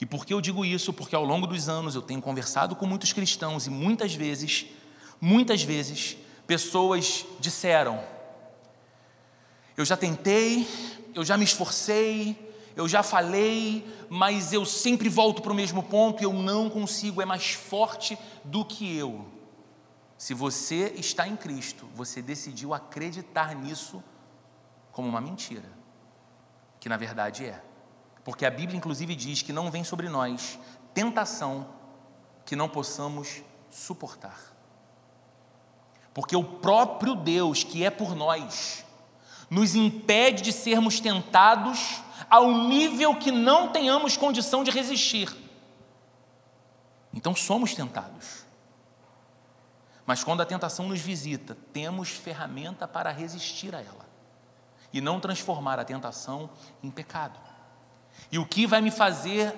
[0.00, 0.92] E por que eu digo isso?
[0.92, 4.66] Porque ao longo dos anos eu tenho conversado com muitos cristãos e muitas vezes,
[5.20, 8.02] muitas vezes, pessoas disseram:
[9.76, 10.66] Eu já tentei,
[11.14, 12.34] eu já me esforcei,
[12.74, 17.26] eu já falei, mas eu sempre volto para o mesmo ponto, eu não consigo, é
[17.26, 19.26] mais forte do que eu.
[20.16, 24.02] Se você está em Cristo, você decidiu acreditar nisso
[24.92, 25.70] como uma mentira,
[26.78, 27.69] que na verdade é.
[28.24, 30.58] Porque a Bíblia, inclusive, diz que não vem sobre nós
[30.92, 31.66] tentação
[32.44, 34.38] que não possamos suportar.
[36.12, 38.84] Porque o próprio Deus, que é por nós,
[39.48, 45.34] nos impede de sermos tentados ao nível que não tenhamos condição de resistir.
[47.12, 48.44] Então somos tentados.
[50.06, 54.08] Mas quando a tentação nos visita, temos ferramenta para resistir a ela
[54.92, 56.50] e não transformar a tentação
[56.82, 57.38] em pecado.
[58.30, 59.54] E o que vai me fazer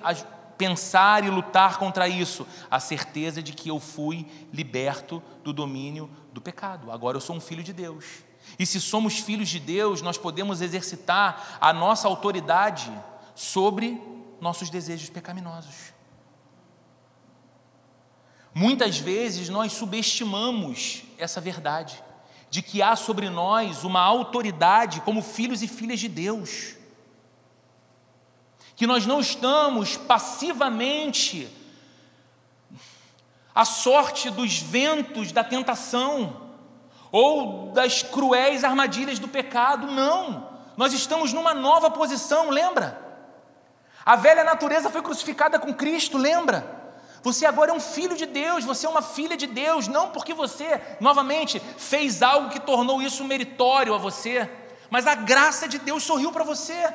[0.56, 2.46] pensar e lutar contra isso?
[2.70, 6.90] A certeza de que eu fui liberto do domínio do pecado.
[6.90, 8.04] Agora eu sou um filho de Deus.
[8.58, 12.92] E se somos filhos de Deus, nós podemos exercitar a nossa autoridade
[13.34, 14.00] sobre
[14.40, 15.92] nossos desejos pecaminosos.
[18.54, 22.02] Muitas vezes nós subestimamos essa verdade,
[22.50, 26.76] de que há sobre nós uma autoridade como filhos e filhas de Deus
[28.76, 31.48] que nós não estamos passivamente
[33.54, 36.50] à sorte dos ventos da tentação
[37.10, 40.50] ou das cruéis armadilhas do pecado, não.
[40.76, 42.98] Nós estamos numa nova posição, lembra?
[44.04, 46.80] A velha natureza foi crucificada com Cristo, lembra?
[47.22, 50.34] Você agora é um filho de Deus, você é uma filha de Deus, não porque
[50.34, 54.50] você, novamente, fez algo que tornou isso meritório a você,
[54.90, 56.92] mas a graça de Deus sorriu para você.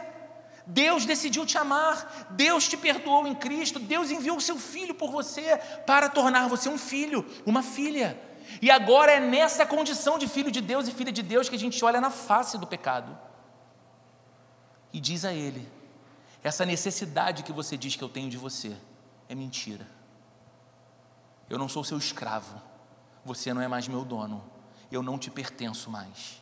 [0.67, 5.10] Deus decidiu te amar, Deus te perdoou em Cristo, Deus enviou o seu filho por
[5.10, 8.19] você para tornar você um filho, uma filha.
[8.62, 11.60] E agora é nessa condição de filho de Deus e filha de Deus que a
[11.60, 13.17] gente olha na face do pecado
[14.91, 15.67] e diz a Ele:
[16.43, 18.75] essa necessidade que você diz que eu tenho de você
[19.30, 19.88] é mentira.
[21.49, 22.62] Eu não sou seu escravo,
[23.23, 24.43] você não é mais meu dono,
[24.91, 26.41] eu não te pertenço mais.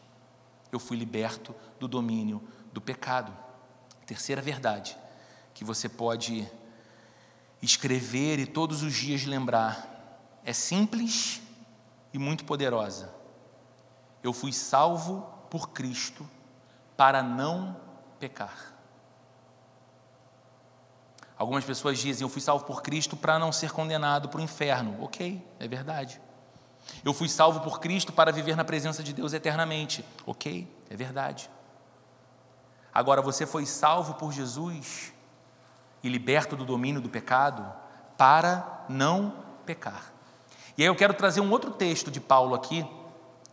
[0.71, 2.41] Eu fui liberto do domínio
[2.73, 3.44] do pecado.
[4.05, 4.97] Terceira verdade
[5.53, 6.47] que você pode
[7.61, 9.95] escrever e todos os dias lembrar
[10.43, 11.41] é simples
[12.13, 13.13] e muito poderosa.
[14.21, 16.29] Eu fui salvo por Cristo
[16.95, 17.79] para não
[18.19, 18.73] pecar.
[21.37, 25.03] Algumas pessoas dizem: Eu fui salvo por Cristo para não ser condenado para o inferno.
[25.03, 26.21] Ok, é verdade.
[27.03, 30.05] Eu fui salvo por Cristo para viver na presença de Deus eternamente.
[30.25, 31.49] Ok, é verdade.
[32.95, 35.11] Agora você foi salvo por Jesus
[36.01, 37.69] e liberto do domínio do pecado
[38.17, 39.33] para não
[39.65, 40.13] pecar.
[40.77, 42.85] E aí eu quero trazer um outro texto de Paulo aqui,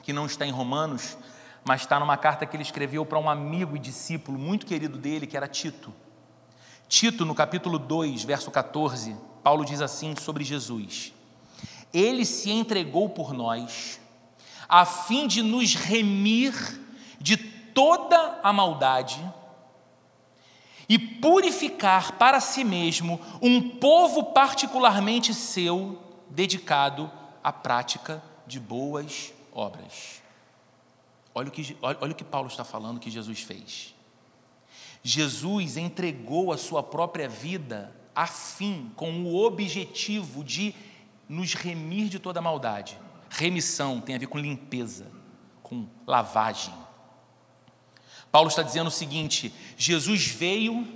[0.01, 1.19] que não está em Romanos,
[1.65, 5.27] mas está numa carta que ele escreveu para um amigo e discípulo muito querido dele,
[5.27, 5.93] que era Tito.
[6.89, 11.13] Tito, no capítulo 2, verso 14, Paulo diz assim sobre Jesus:
[11.93, 14.01] Ele se entregou por nós,
[14.69, 16.81] a fim de nos remir
[17.19, 19.23] de toda a maldade
[20.89, 27.11] e purificar para si mesmo um povo particularmente seu, dedicado
[27.43, 30.23] à prática de boas obras.
[31.35, 33.95] Olha o que, olha o que Paulo está falando que Jesus fez.
[35.03, 40.75] Jesus entregou a sua própria vida a fim, com o objetivo de
[41.29, 42.99] nos remir de toda maldade.
[43.31, 45.11] Remissão tem a ver com limpeza,
[45.63, 46.75] com lavagem.
[48.33, 50.89] Paulo está dizendo o seguinte: Jesus veio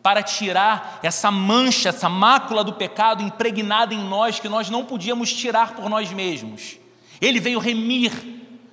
[0.00, 5.32] para tirar essa mancha, essa mácula do pecado impregnada em nós que nós não podíamos
[5.32, 6.78] tirar por nós mesmos.
[7.20, 8.12] Ele veio remir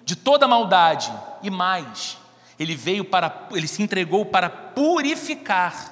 [0.06, 2.20] de toda maldade e mais,
[2.60, 5.92] ele veio para ele se entregou para purificar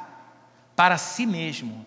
[0.76, 1.86] para si mesmo,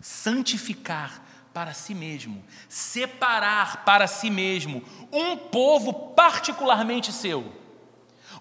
[0.00, 1.22] santificar
[1.54, 7.61] para si mesmo, separar para si mesmo um povo particularmente seu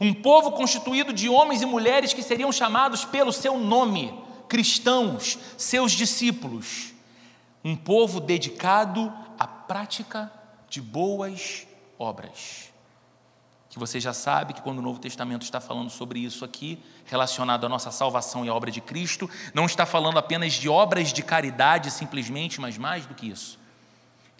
[0.02, 4.12] um povo constituído de homens e mulheres que seriam chamados pelo seu nome,
[4.50, 6.92] cristãos, seus discípulos.
[7.64, 10.34] Um povo dedicado à prática
[10.68, 11.68] de boas
[12.00, 12.72] obras.
[13.70, 17.68] Que você já sabe que quando o Novo Testamento está falando sobre isso aqui, relacionado
[17.68, 21.22] à nossa salvação e à obra de Cristo, não está falando apenas de obras de
[21.22, 23.61] caridade simplesmente, mas mais do que isso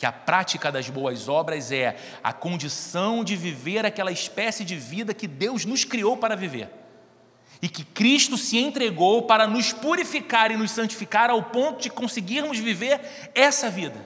[0.02, 5.14] que a prática das boas obras é a condição de viver aquela espécie de vida
[5.14, 6.72] que Deus nos criou para viver.
[7.62, 12.58] E que Cristo se entregou para nos purificar e nos santificar ao ponto de conseguirmos
[12.58, 13.00] viver
[13.36, 14.04] essa vida.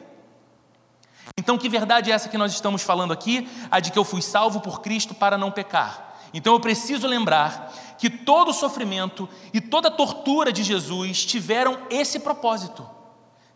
[1.39, 3.48] Então, que verdade é essa que nós estamos falando aqui?
[3.72, 6.20] A de que eu fui salvo por Cristo para não pecar.
[6.34, 11.78] Então eu preciso lembrar que todo o sofrimento e toda a tortura de Jesus tiveram
[11.89, 12.86] esse propósito: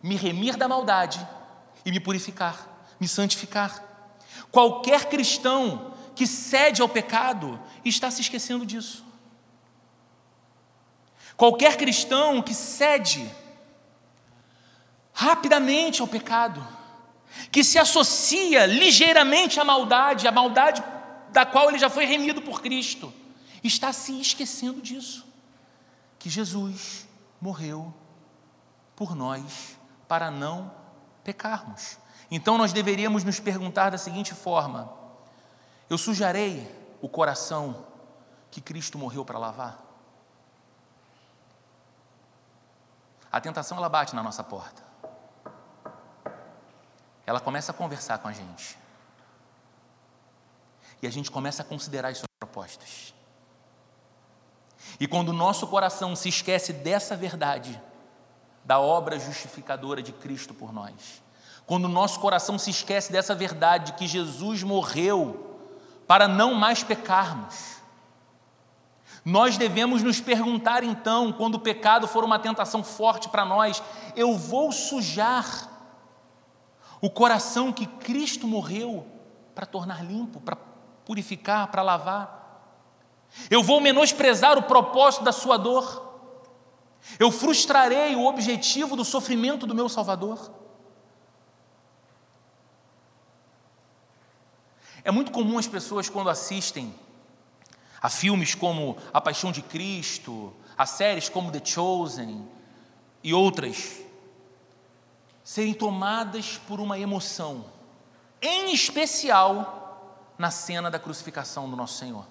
[0.02, 1.20] me remir da maldade
[1.84, 3.82] e me purificar, me santificar.
[4.50, 9.04] Qualquer cristão que cede ao pecado está se esquecendo disso.
[11.36, 13.30] Qualquer cristão que cede
[15.12, 16.66] rapidamente ao pecado,
[17.50, 20.82] que se associa ligeiramente à maldade, à maldade
[21.30, 23.12] da qual ele já foi remido por Cristo,
[23.62, 25.26] está se esquecendo disso,
[26.18, 27.08] que Jesus
[27.40, 27.94] morreu
[28.94, 30.79] por nós para não
[31.24, 31.98] pecarmos.
[32.30, 34.92] Então nós deveríamos nos perguntar da seguinte forma:
[35.88, 37.84] eu sujarei o coração
[38.50, 39.78] que Cristo morreu para lavar?
[43.32, 44.82] A tentação ela bate na nossa porta.
[47.24, 48.76] Ela começa a conversar com a gente.
[51.00, 53.14] E a gente começa a considerar as suas propostas.
[54.98, 57.80] E quando o nosso coração se esquece dessa verdade,
[58.64, 61.22] da obra justificadora de Cristo por nós,
[61.66, 65.58] quando o nosso coração se esquece dessa verdade que Jesus morreu
[66.06, 67.80] para não mais pecarmos,
[69.24, 73.82] nós devemos nos perguntar então, quando o pecado for uma tentação forte para nós,
[74.16, 75.68] eu vou sujar
[77.00, 79.06] o coração que Cristo morreu
[79.54, 80.56] para tornar limpo, para
[81.04, 82.40] purificar, para lavar.
[83.50, 86.09] Eu vou menosprezar o propósito da sua dor.
[87.18, 90.50] Eu frustrarei o objetivo do sofrimento do meu Salvador.
[95.02, 96.94] É muito comum as pessoas, quando assistem
[98.02, 102.48] a filmes como A Paixão de Cristo, a séries como The Chosen
[103.22, 103.98] e outras,
[105.42, 107.64] serem tomadas por uma emoção,
[108.40, 112.24] em especial na cena da crucificação do nosso Senhor.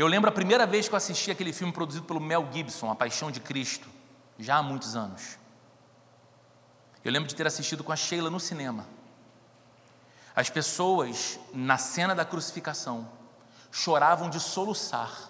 [0.00, 2.94] Eu lembro a primeira vez que eu assisti aquele filme produzido pelo Mel Gibson, A
[2.94, 3.86] Paixão de Cristo,
[4.38, 5.38] já há muitos anos.
[7.04, 8.86] Eu lembro de ter assistido com a Sheila no cinema.
[10.34, 13.06] As pessoas, na cena da crucificação,
[13.70, 15.28] choravam de soluçar.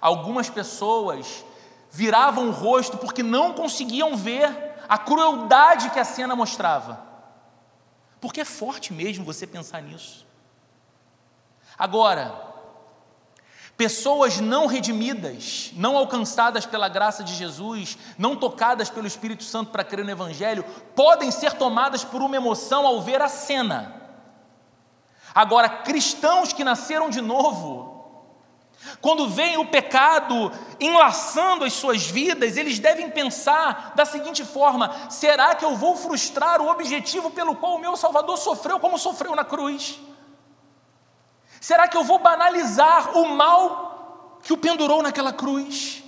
[0.00, 1.44] Algumas pessoas
[1.90, 7.04] viravam o rosto porque não conseguiam ver a crueldade que a cena mostrava.
[8.20, 10.24] Porque é forte mesmo você pensar nisso.
[11.76, 12.49] Agora,
[13.80, 19.82] pessoas não redimidas, não alcançadas pela graça de Jesus, não tocadas pelo Espírito Santo para
[19.82, 23.94] crer no Evangelho, podem ser tomadas por uma emoção ao ver a cena.
[25.34, 28.04] Agora, cristãos que nasceram de novo,
[29.00, 35.54] quando vem o pecado enlaçando as suas vidas, eles devem pensar da seguinte forma: será
[35.54, 39.42] que eu vou frustrar o objetivo pelo qual o meu Salvador sofreu como sofreu na
[39.42, 39.98] cruz?
[41.60, 46.02] Será que eu vou banalizar o mal que o pendurou naquela cruz?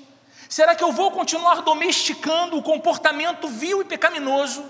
[0.49, 4.65] Será que eu vou continuar domesticando o comportamento vil e pecaminoso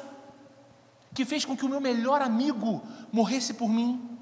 [1.14, 4.18] que fez com que o meu melhor amigo morresse por mim?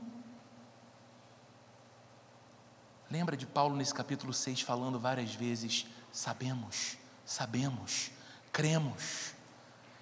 [3.10, 8.10] Lembra de Paulo nesse capítulo 6 falando várias vezes: sabemos, sabemos,
[8.52, 9.34] cremos.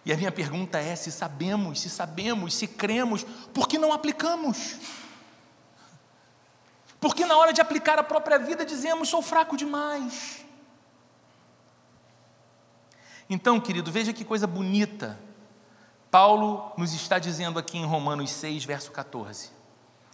[0.05, 4.77] E a minha pergunta é: se sabemos, se sabemos, se cremos, por que não aplicamos?
[7.01, 10.45] Porque na hora de aplicar a própria vida dizemos: sou fraco demais.
[13.31, 15.19] Então, querido, veja que coisa bonita.
[16.11, 19.51] Paulo nos está dizendo aqui em Romanos 6, verso 14.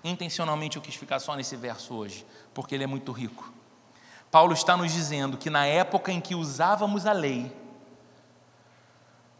[0.02, 3.52] Intencionalmente eu quis ficar só nesse verso hoje, porque ele é muito rico.
[4.30, 7.56] Paulo está nos dizendo que na época em que usávamos a lei,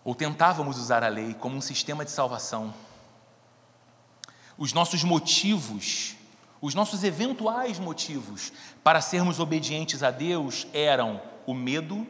[0.05, 2.72] ou tentávamos usar a lei como um sistema de salvação,
[4.57, 6.14] os nossos motivos,
[6.64, 8.50] os nossos eventuais motivos
[8.82, 12.06] para sermos obedientes a Deus eram o medo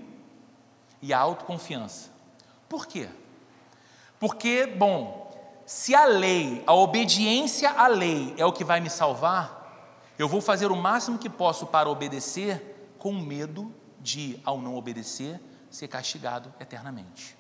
[1.03, 2.13] e a autoconfiança.
[2.69, 3.09] Por quê?
[4.21, 5.29] Porque, bom,
[5.67, 10.41] se a lei, a obediência à lei é o que vai me salvar, eu vou
[10.41, 16.55] fazer o máximo que posso para obedecer, com medo de, ao não obedecer, ser castigado
[16.61, 17.37] eternamente.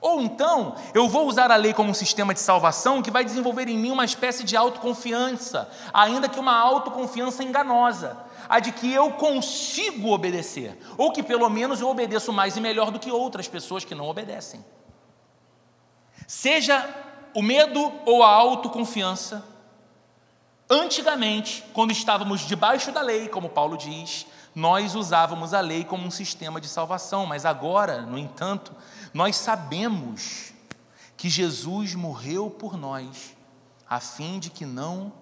[0.00, 3.68] Ou então, eu vou usar a lei como um sistema de salvação que vai desenvolver
[3.68, 8.16] em mim uma espécie de autoconfiança, ainda que uma autoconfiança enganosa,
[8.48, 12.90] a de que eu consigo obedecer, ou que pelo menos eu obedeço mais e melhor
[12.90, 14.64] do que outras pessoas que não obedecem.
[16.26, 16.88] Seja
[17.34, 19.44] o medo ou a autoconfiança.
[20.68, 26.10] Antigamente, quando estávamos debaixo da lei, como Paulo diz, nós usávamos a lei como um
[26.10, 28.72] sistema de salvação, mas agora, no entanto,
[29.12, 30.52] nós sabemos
[31.16, 33.36] que Jesus morreu por nós,
[33.88, 35.12] a fim de que não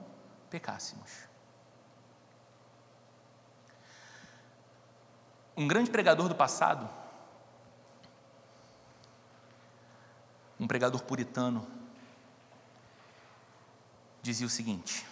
[0.49, 1.11] pecássemos.
[5.57, 6.88] Um grande pregador do passado,
[10.59, 11.66] um pregador puritano,
[14.22, 15.07] dizia o seguinte: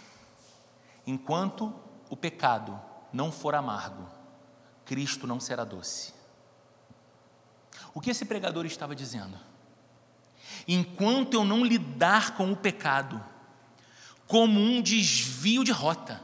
[1.06, 1.74] enquanto
[2.08, 2.80] o pecado
[3.12, 4.08] não for amargo,
[4.84, 6.17] Cristo não será doce.
[7.94, 9.38] O que esse pregador estava dizendo?
[10.66, 13.22] Enquanto eu não lidar com o pecado
[14.26, 16.20] como um desvio de rota,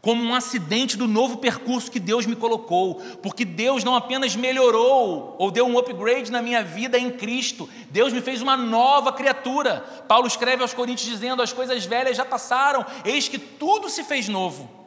[0.00, 5.34] como um acidente do novo percurso que Deus me colocou, porque Deus não apenas melhorou
[5.36, 9.80] ou deu um upgrade na minha vida em Cristo, Deus me fez uma nova criatura.
[10.06, 14.28] Paulo escreve aos Coríntios dizendo: As coisas velhas já passaram, eis que tudo se fez
[14.28, 14.85] novo.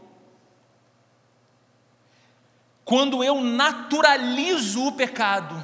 [2.90, 5.64] Quando eu naturalizo o pecado,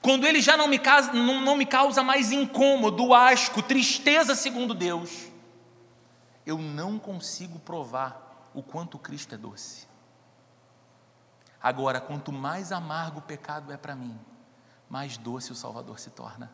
[0.00, 4.72] quando ele já não me, causa, não, não me causa mais incômodo, asco, tristeza segundo
[4.72, 5.32] Deus,
[6.46, 9.88] eu não consigo provar o quanto Cristo é doce.
[11.60, 14.16] Agora, quanto mais amargo o pecado é para mim,
[14.88, 16.52] mais doce o Salvador se torna.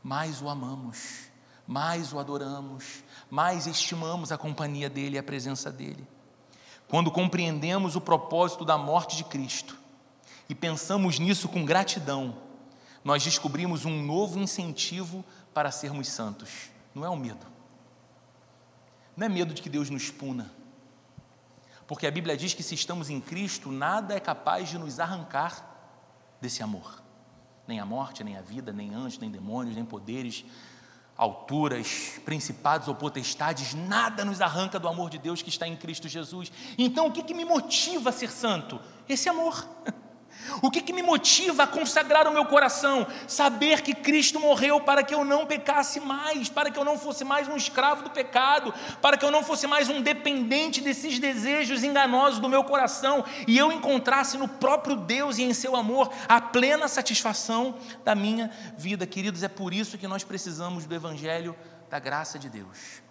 [0.00, 1.28] Mais o amamos,
[1.66, 6.06] mais o adoramos, mais estimamos a companhia dele e a presença dele.
[6.88, 9.76] Quando compreendemos o propósito da morte de Cristo
[10.48, 12.36] e pensamos nisso com gratidão,
[13.04, 16.70] nós descobrimos um novo incentivo para sermos santos.
[16.94, 17.46] Não é o medo.
[19.16, 20.54] Não é medo de que Deus nos puna
[21.86, 25.64] porque a Bíblia diz que se estamos em Cristo, nada é capaz de nos arrancar
[26.40, 27.02] desse amor.
[27.66, 30.44] Nem a morte, nem a vida, nem anjos, nem demônios, nem poderes,
[31.16, 36.08] alturas, principados ou potestades, nada nos arranca do amor de Deus que está em Cristo
[36.08, 36.52] Jesus.
[36.76, 38.80] Então, o que, que me motiva a ser santo?
[39.08, 39.66] Esse amor.
[40.62, 43.06] O que, que, me motiva a consagrar o meu coração?
[43.26, 47.24] Saber que Cristo morreu para que eu não pecasse mais, para que eu não fosse
[47.24, 48.72] mais um escravo do pecado,
[49.02, 53.56] para que eu não fosse mais um dependente desses desejos enganosos do meu coração e
[53.58, 57.74] eu encontrasse no próprio Deus e em seu amor a plena satisfação
[58.04, 59.06] da minha vida.
[59.06, 61.56] Queridos, é por isso que nós precisamos do Evangelho
[61.90, 63.05] da graça de Deus.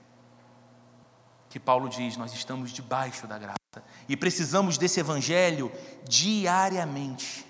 [1.56, 5.72] Que Paulo diz: nós estamos debaixo da graça e precisamos desse evangelho
[6.04, 7.46] diariamente.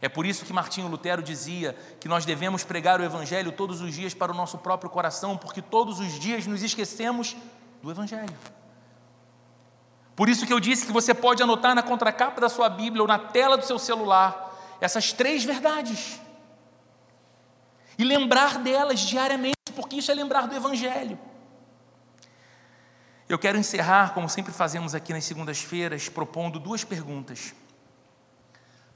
[0.00, 3.92] É por isso que Martinho Lutero dizia que nós devemos pregar o evangelho todos os
[3.92, 7.36] dias para o nosso próprio coração, porque todos os dias nos esquecemos
[7.82, 8.38] do evangelho.
[10.14, 13.08] Por isso que eu disse que você pode anotar na contracapa da sua Bíblia ou
[13.08, 16.20] na tela do seu celular essas três verdades.
[17.98, 21.18] E lembrar delas diariamente, porque isso é lembrar do evangelho.
[23.30, 27.54] Eu quero encerrar, como sempre fazemos aqui nas segundas-feiras, propondo duas perguntas,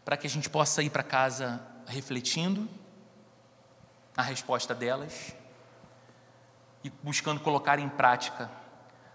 [0.05, 2.69] para que a gente possa ir para casa refletindo
[4.17, 5.37] a resposta delas
[6.83, 8.51] e buscando colocar em prática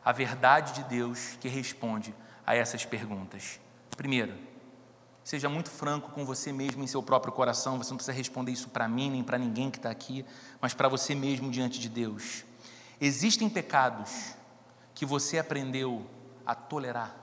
[0.05, 2.15] a verdade de Deus que responde
[2.47, 3.59] a essas perguntas.
[3.97, 4.37] Primeiro,
[5.21, 8.69] seja muito franco com você mesmo em seu próprio coração, você não precisa responder isso
[8.69, 10.25] para mim nem para ninguém que está aqui,
[10.61, 12.45] mas para você mesmo diante de Deus.
[13.01, 14.38] Existem pecados
[14.99, 16.05] que você aprendeu
[16.45, 17.15] a tolerar?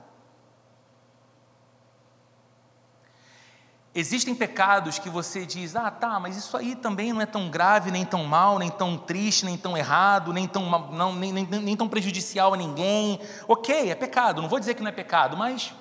[3.95, 7.91] Existem pecados que você diz, ah, tá, mas isso aí também não é tão grave,
[7.91, 11.77] nem tão mal, nem tão triste, nem tão errado, nem tão, não, nem, nem, nem
[11.77, 13.21] tão prejudicial a ninguém.
[13.47, 15.75] Ok, é pecado, não vou dizer que não é pecado, mas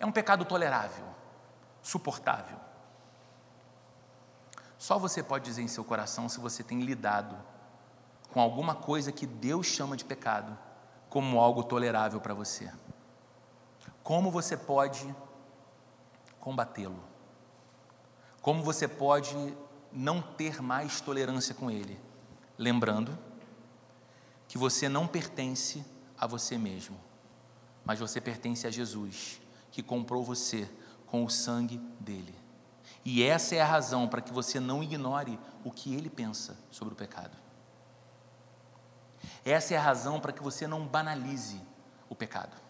[0.00, 1.04] é um pecado tolerável,
[1.82, 2.56] suportável.
[4.78, 7.36] Só você pode dizer em seu coração se você tem lidado
[8.32, 10.56] com alguma coisa que Deus chama de pecado
[11.14, 12.68] como algo tolerável para você.
[14.02, 15.14] Como você pode
[16.40, 17.04] combatê-lo?
[18.42, 19.56] Como você pode
[19.92, 22.00] não ter mais tolerância com ele?
[22.58, 23.16] Lembrando
[24.48, 25.84] que você não pertence
[26.18, 26.98] a você mesmo,
[27.84, 29.40] mas você pertence a Jesus,
[29.70, 30.68] que comprou você
[31.06, 32.34] com o sangue dele.
[33.04, 36.92] E essa é a razão para que você não ignore o que ele pensa sobre
[36.92, 37.43] o pecado.
[39.44, 41.60] Essa é a razão para que você não banalize
[42.08, 42.64] o pecado.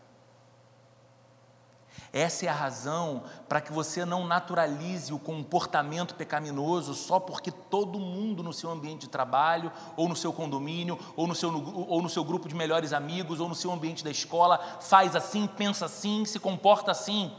[2.12, 7.98] Essa é a razão para que você não naturalize o comportamento pecaminoso só porque todo
[7.98, 12.09] mundo no seu ambiente de trabalho, ou no seu condomínio, ou no seu, ou no
[12.09, 16.24] seu grupo de melhores amigos, ou no seu ambiente da escola faz assim, pensa assim,
[16.24, 17.32] se comporta assim.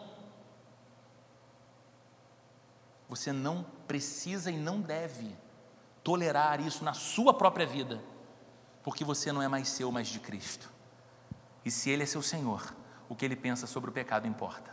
[3.07, 5.35] Você não precisa e não deve
[6.03, 8.01] tolerar isso na sua própria vida
[8.85, 10.71] porque você não é mais seu, mas de Cristo.
[11.65, 12.71] E se Ele é seu Senhor,
[13.09, 14.71] o que Ele pensa sobre o pecado importa.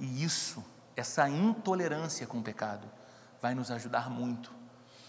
[0.00, 0.64] E isso,
[0.96, 2.90] essa intolerância com o pecado,
[3.40, 4.52] vai nos ajudar muito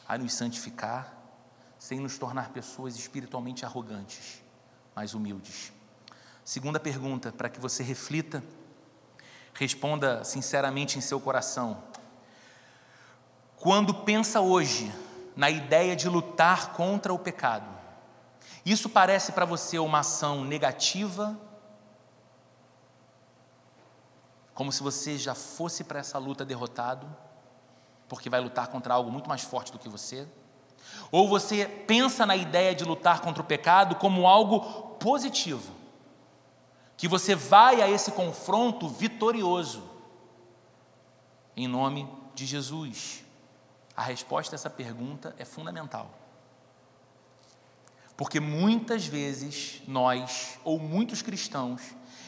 [0.08, 1.18] a nos santificar,
[1.80, 4.44] sem nos tornar pessoas espiritualmente arrogantes,
[4.96, 5.74] mais humildes.
[6.46, 8.44] Segunda pergunta, para que você reflita,
[9.56, 11.84] responda sinceramente em seu coração.
[13.58, 14.94] Quando pensa hoje
[15.36, 17.74] na ideia de lutar contra o pecado,
[18.66, 21.38] isso parece para você uma ação negativa?
[24.54, 27.08] Como se você já fosse para essa luta derrotado,
[28.08, 30.28] porque vai lutar contra algo muito mais forte do que você?
[31.12, 34.62] Ou você pensa na ideia de lutar contra o pecado como algo
[35.00, 35.74] positivo,
[36.96, 39.84] que você vai a esse confronto vitorioso,
[41.58, 43.23] em nome de Jesus?
[43.96, 46.12] A resposta a essa pergunta é fundamental.
[48.16, 51.82] Porque muitas vezes nós, ou muitos cristãos,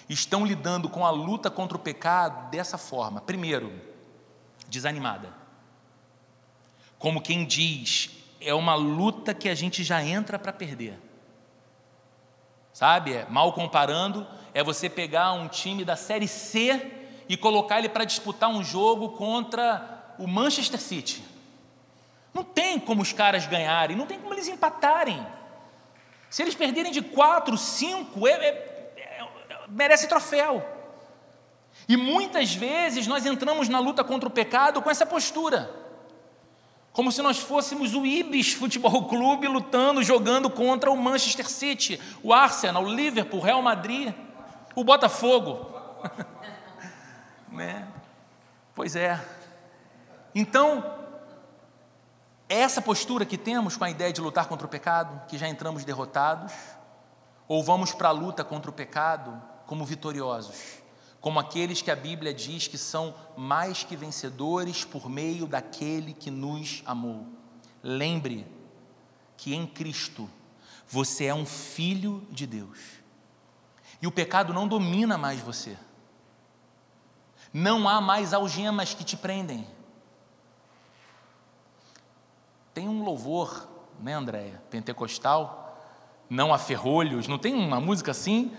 [0.10, 3.22] estão lidando com a luta contra o pecado dessa forma.
[3.22, 3.72] Primeiro,
[4.68, 5.34] desanimada.
[6.98, 8.10] Como quem diz,
[8.40, 11.00] é uma luta que a gente já entra para perder.
[12.74, 13.14] Sabe?
[13.14, 16.92] É, mal comparando, é você pegar um time da Série C
[17.28, 21.24] e colocar ele para disputar um jogo contra o Manchester City.
[22.36, 25.26] Não tem como os caras ganharem, não tem como eles empatarem.
[26.30, 29.28] Se eles perderem de quatro, cinco, é, é, é,
[29.70, 30.62] merece troféu.
[31.88, 35.74] E muitas vezes nós entramos na luta contra o pecado com essa postura.
[36.92, 42.34] Como se nós fôssemos o Ibis Futebol Clube lutando, jogando contra o Manchester City, o
[42.34, 44.14] Arsenal, o Liverpool, o Real Madrid,
[44.76, 45.74] o Botafogo.
[47.50, 47.88] né?
[48.74, 49.24] Pois é.
[50.34, 50.95] Então,
[52.56, 55.84] essa postura que temos com a ideia de lutar contra o pecado, que já entramos
[55.84, 56.54] derrotados,
[57.48, 60.56] ou vamos para a luta contra o pecado como vitoriosos,
[61.20, 66.30] como aqueles que a Bíblia diz que são mais que vencedores por meio daquele que
[66.30, 67.28] nos amou.
[67.82, 68.48] Lembre
[69.38, 70.30] que em Cristo
[70.88, 72.80] você é um filho de Deus.
[74.02, 75.78] E o pecado não domina mais você.
[77.52, 79.68] Não há mais algemas que te prendem.
[82.76, 83.70] Tem um louvor,
[84.02, 84.62] né, Andréia?
[84.70, 85.80] Pentecostal,
[86.30, 88.52] não há ferrolhos, não tem uma música assim?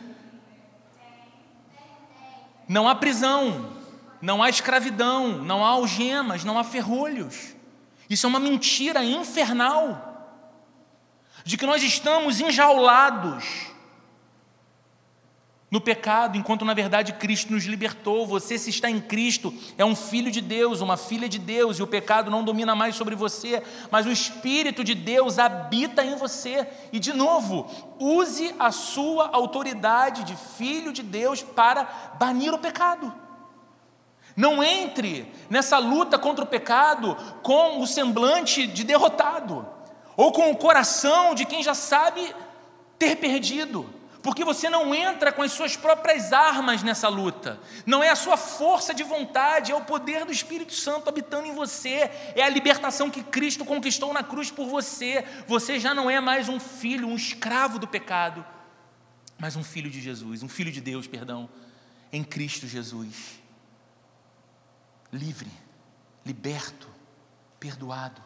[2.67, 3.73] Não há prisão,
[4.23, 7.55] não há escravidão, não há algemas, não há ferrolhos.
[8.09, 10.33] Isso é uma mentira infernal.
[11.45, 13.71] De que nós estamos enjaulados
[15.71, 18.27] no pecado, enquanto na verdade Cristo nos libertou.
[18.27, 21.83] Você, se está em Cristo, é um filho de Deus, uma filha de Deus, e
[21.83, 26.67] o pecado não domina mais sobre você, mas o Espírito de Deus habita em você.
[26.93, 33.13] E, de novo, use a sua autoridade de filho de Deus para banir o pecado.
[34.37, 39.67] Não entre nessa luta contra o pecado com o semblante de derrotado,
[40.17, 42.35] ou com o coração de quem já sabe
[42.99, 43.96] ter perdido
[44.27, 47.61] porque você não entra com as suas próprias armas nessa luta.
[47.87, 51.55] Não é a sua força de vontade, é o poder do Espírito Santo habitando em
[51.55, 55.25] você, é a libertação que Cristo conquistou na cruz por você.
[55.47, 58.45] Você já não é mais um filho, um escravo do pecado,
[59.39, 61.49] mas um filho de Jesus, um filho de Deus, perdão,
[62.13, 63.41] em Cristo Jesus.
[65.13, 65.53] Livre,
[66.25, 66.89] liberto,
[67.61, 68.21] perdoado,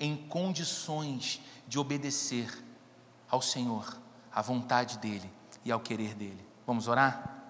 [0.00, 2.52] em condições de obedecer
[3.30, 3.96] ao Senhor,
[4.32, 5.30] à vontade dEle
[5.64, 6.44] e ao querer dele.
[6.66, 7.42] Vamos orar?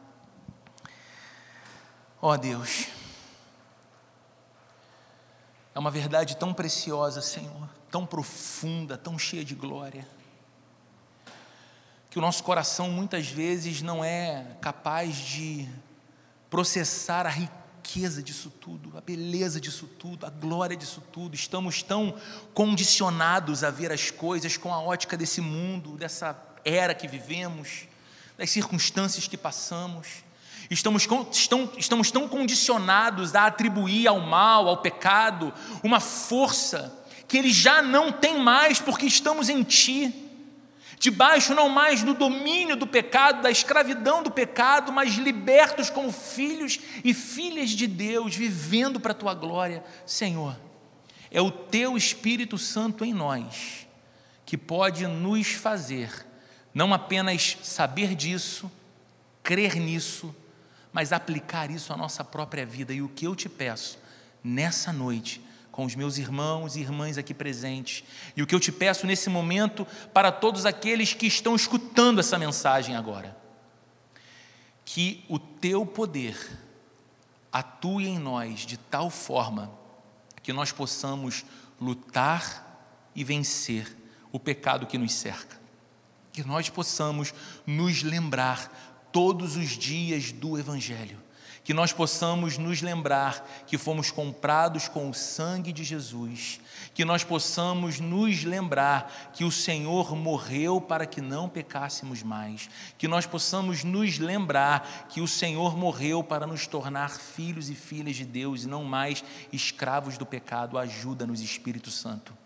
[2.21, 2.87] Ó oh, Deus,
[5.75, 10.07] é uma verdade tão preciosa, Senhor, tão profunda, tão cheia de glória,
[12.09, 15.69] que o nosso coração muitas vezes não é capaz de
[16.49, 21.35] processar a riqueza disso tudo, a beleza disso tudo, a glória disso tudo.
[21.35, 22.15] Estamos tão
[22.55, 27.89] condicionados a ver as coisas com a ótica desse mundo, dessa era que vivemos
[28.37, 30.25] das circunstâncias que passamos.
[30.71, 37.51] Estamos, estão, estamos tão condicionados a atribuir ao mal, ao pecado, uma força que ele
[37.51, 40.23] já não tem mais porque estamos em Ti.
[40.99, 46.79] Debaixo não mais do domínio do pecado, da escravidão do pecado, mas libertos como filhos
[47.05, 49.85] e filhas de Deus, vivendo para a Tua glória.
[50.07, 50.57] Senhor,
[51.31, 53.87] é o Teu Espírito Santo em nós
[54.47, 56.25] que pode nos fazer
[56.75, 58.71] não apenas saber disso,
[59.45, 60.35] crer nisso,
[60.93, 62.93] mas aplicar isso à nossa própria vida.
[62.93, 63.99] E o que eu te peço
[64.43, 68.03] nessa noite, com os meus irmãos e irmãs aqui presentes,
[68.37, 72.39] e o que eu te peço nesse momento para todos aqueles que estão escutando essa
[72.39, 73.37] mensagem agora,
[74.85, 76.37] que o teu poder
[77.53, 79.71] atue em nós de tal forma
[80.43, 81.45] que nós possamos
[81.81, 82.63] lutar
[83.15, 83.97] e vencer
[84.31, 85.64] o pecado que nos cerca
[86.35, 87.33] que nós possamos
[87.65, 91.23] nos lembrar todos os dias do Evangelho,
[91.63, 96.61] que nós possamos nos lembrar que fomos comprados com o sangue de Jesus,
[96.93, 102.69] que nós possamos nos lembrar que o Senhor morreu para que não pecássemos mais,
[102.99, 108.17] que nós possamos nos lembrar que o Senhor morreu para nos tornar filhos e filhas
[108.17, 109.23] de Deus e não mais
[109.53, 110.77] escravos do pecado.
[110.77, 112.44] Ajuda-nos, Espírito Santo.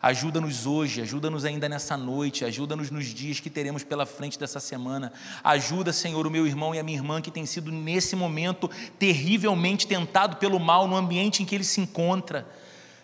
[0.00, 5.12] Ajuda-nos hoje, ajuda-nos ainda nessa noite, ajuda-nos nos dias que teremos pela frente dessa semana.
[5.42, 9.88] Ajuda, Senhor, o meu irmão e a minha irmã que tem sido nesse momento terrivelmente
[9.88, 12.46] tentado pelo mal no ambiente em que ele se encontra,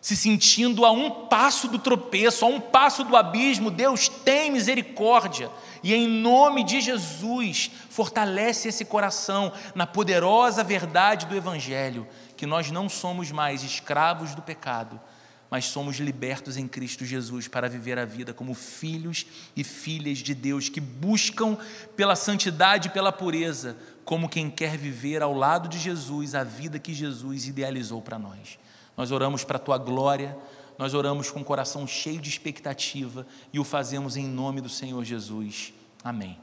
[0.01, 3.73] se sentindo a um passo do tropeço, a um passo do abismo.
[3.73, 5.51] Deus tem misericórdia
[5.83, 12.71] e em nome de Jesus fortalece esse coração na poderosa verdade do evangelho, que nós
[12.71, 15.01] não somos mais escravos do pecado
[15.55, 19.25] mas somos libertos em Cristo Jesus para viver a vida como filhos
[19.55, 21.57] e filhas de Deus que buscam
[21.95, 26.81] pela santidade e pela pureza, como quem quer viver ao lado de Jesus a vida
[26.81, 28.59] que Jesus idealizou para nós.
[28.97, 30.37] Nós oramos para a tua glória,
[30.77, 35.05] nós oramos com o coração cheio de expectativa e o fazemos em nome do Senhor
[35.05, 35.73] Jesus.
[36.03, 36.37] Amém.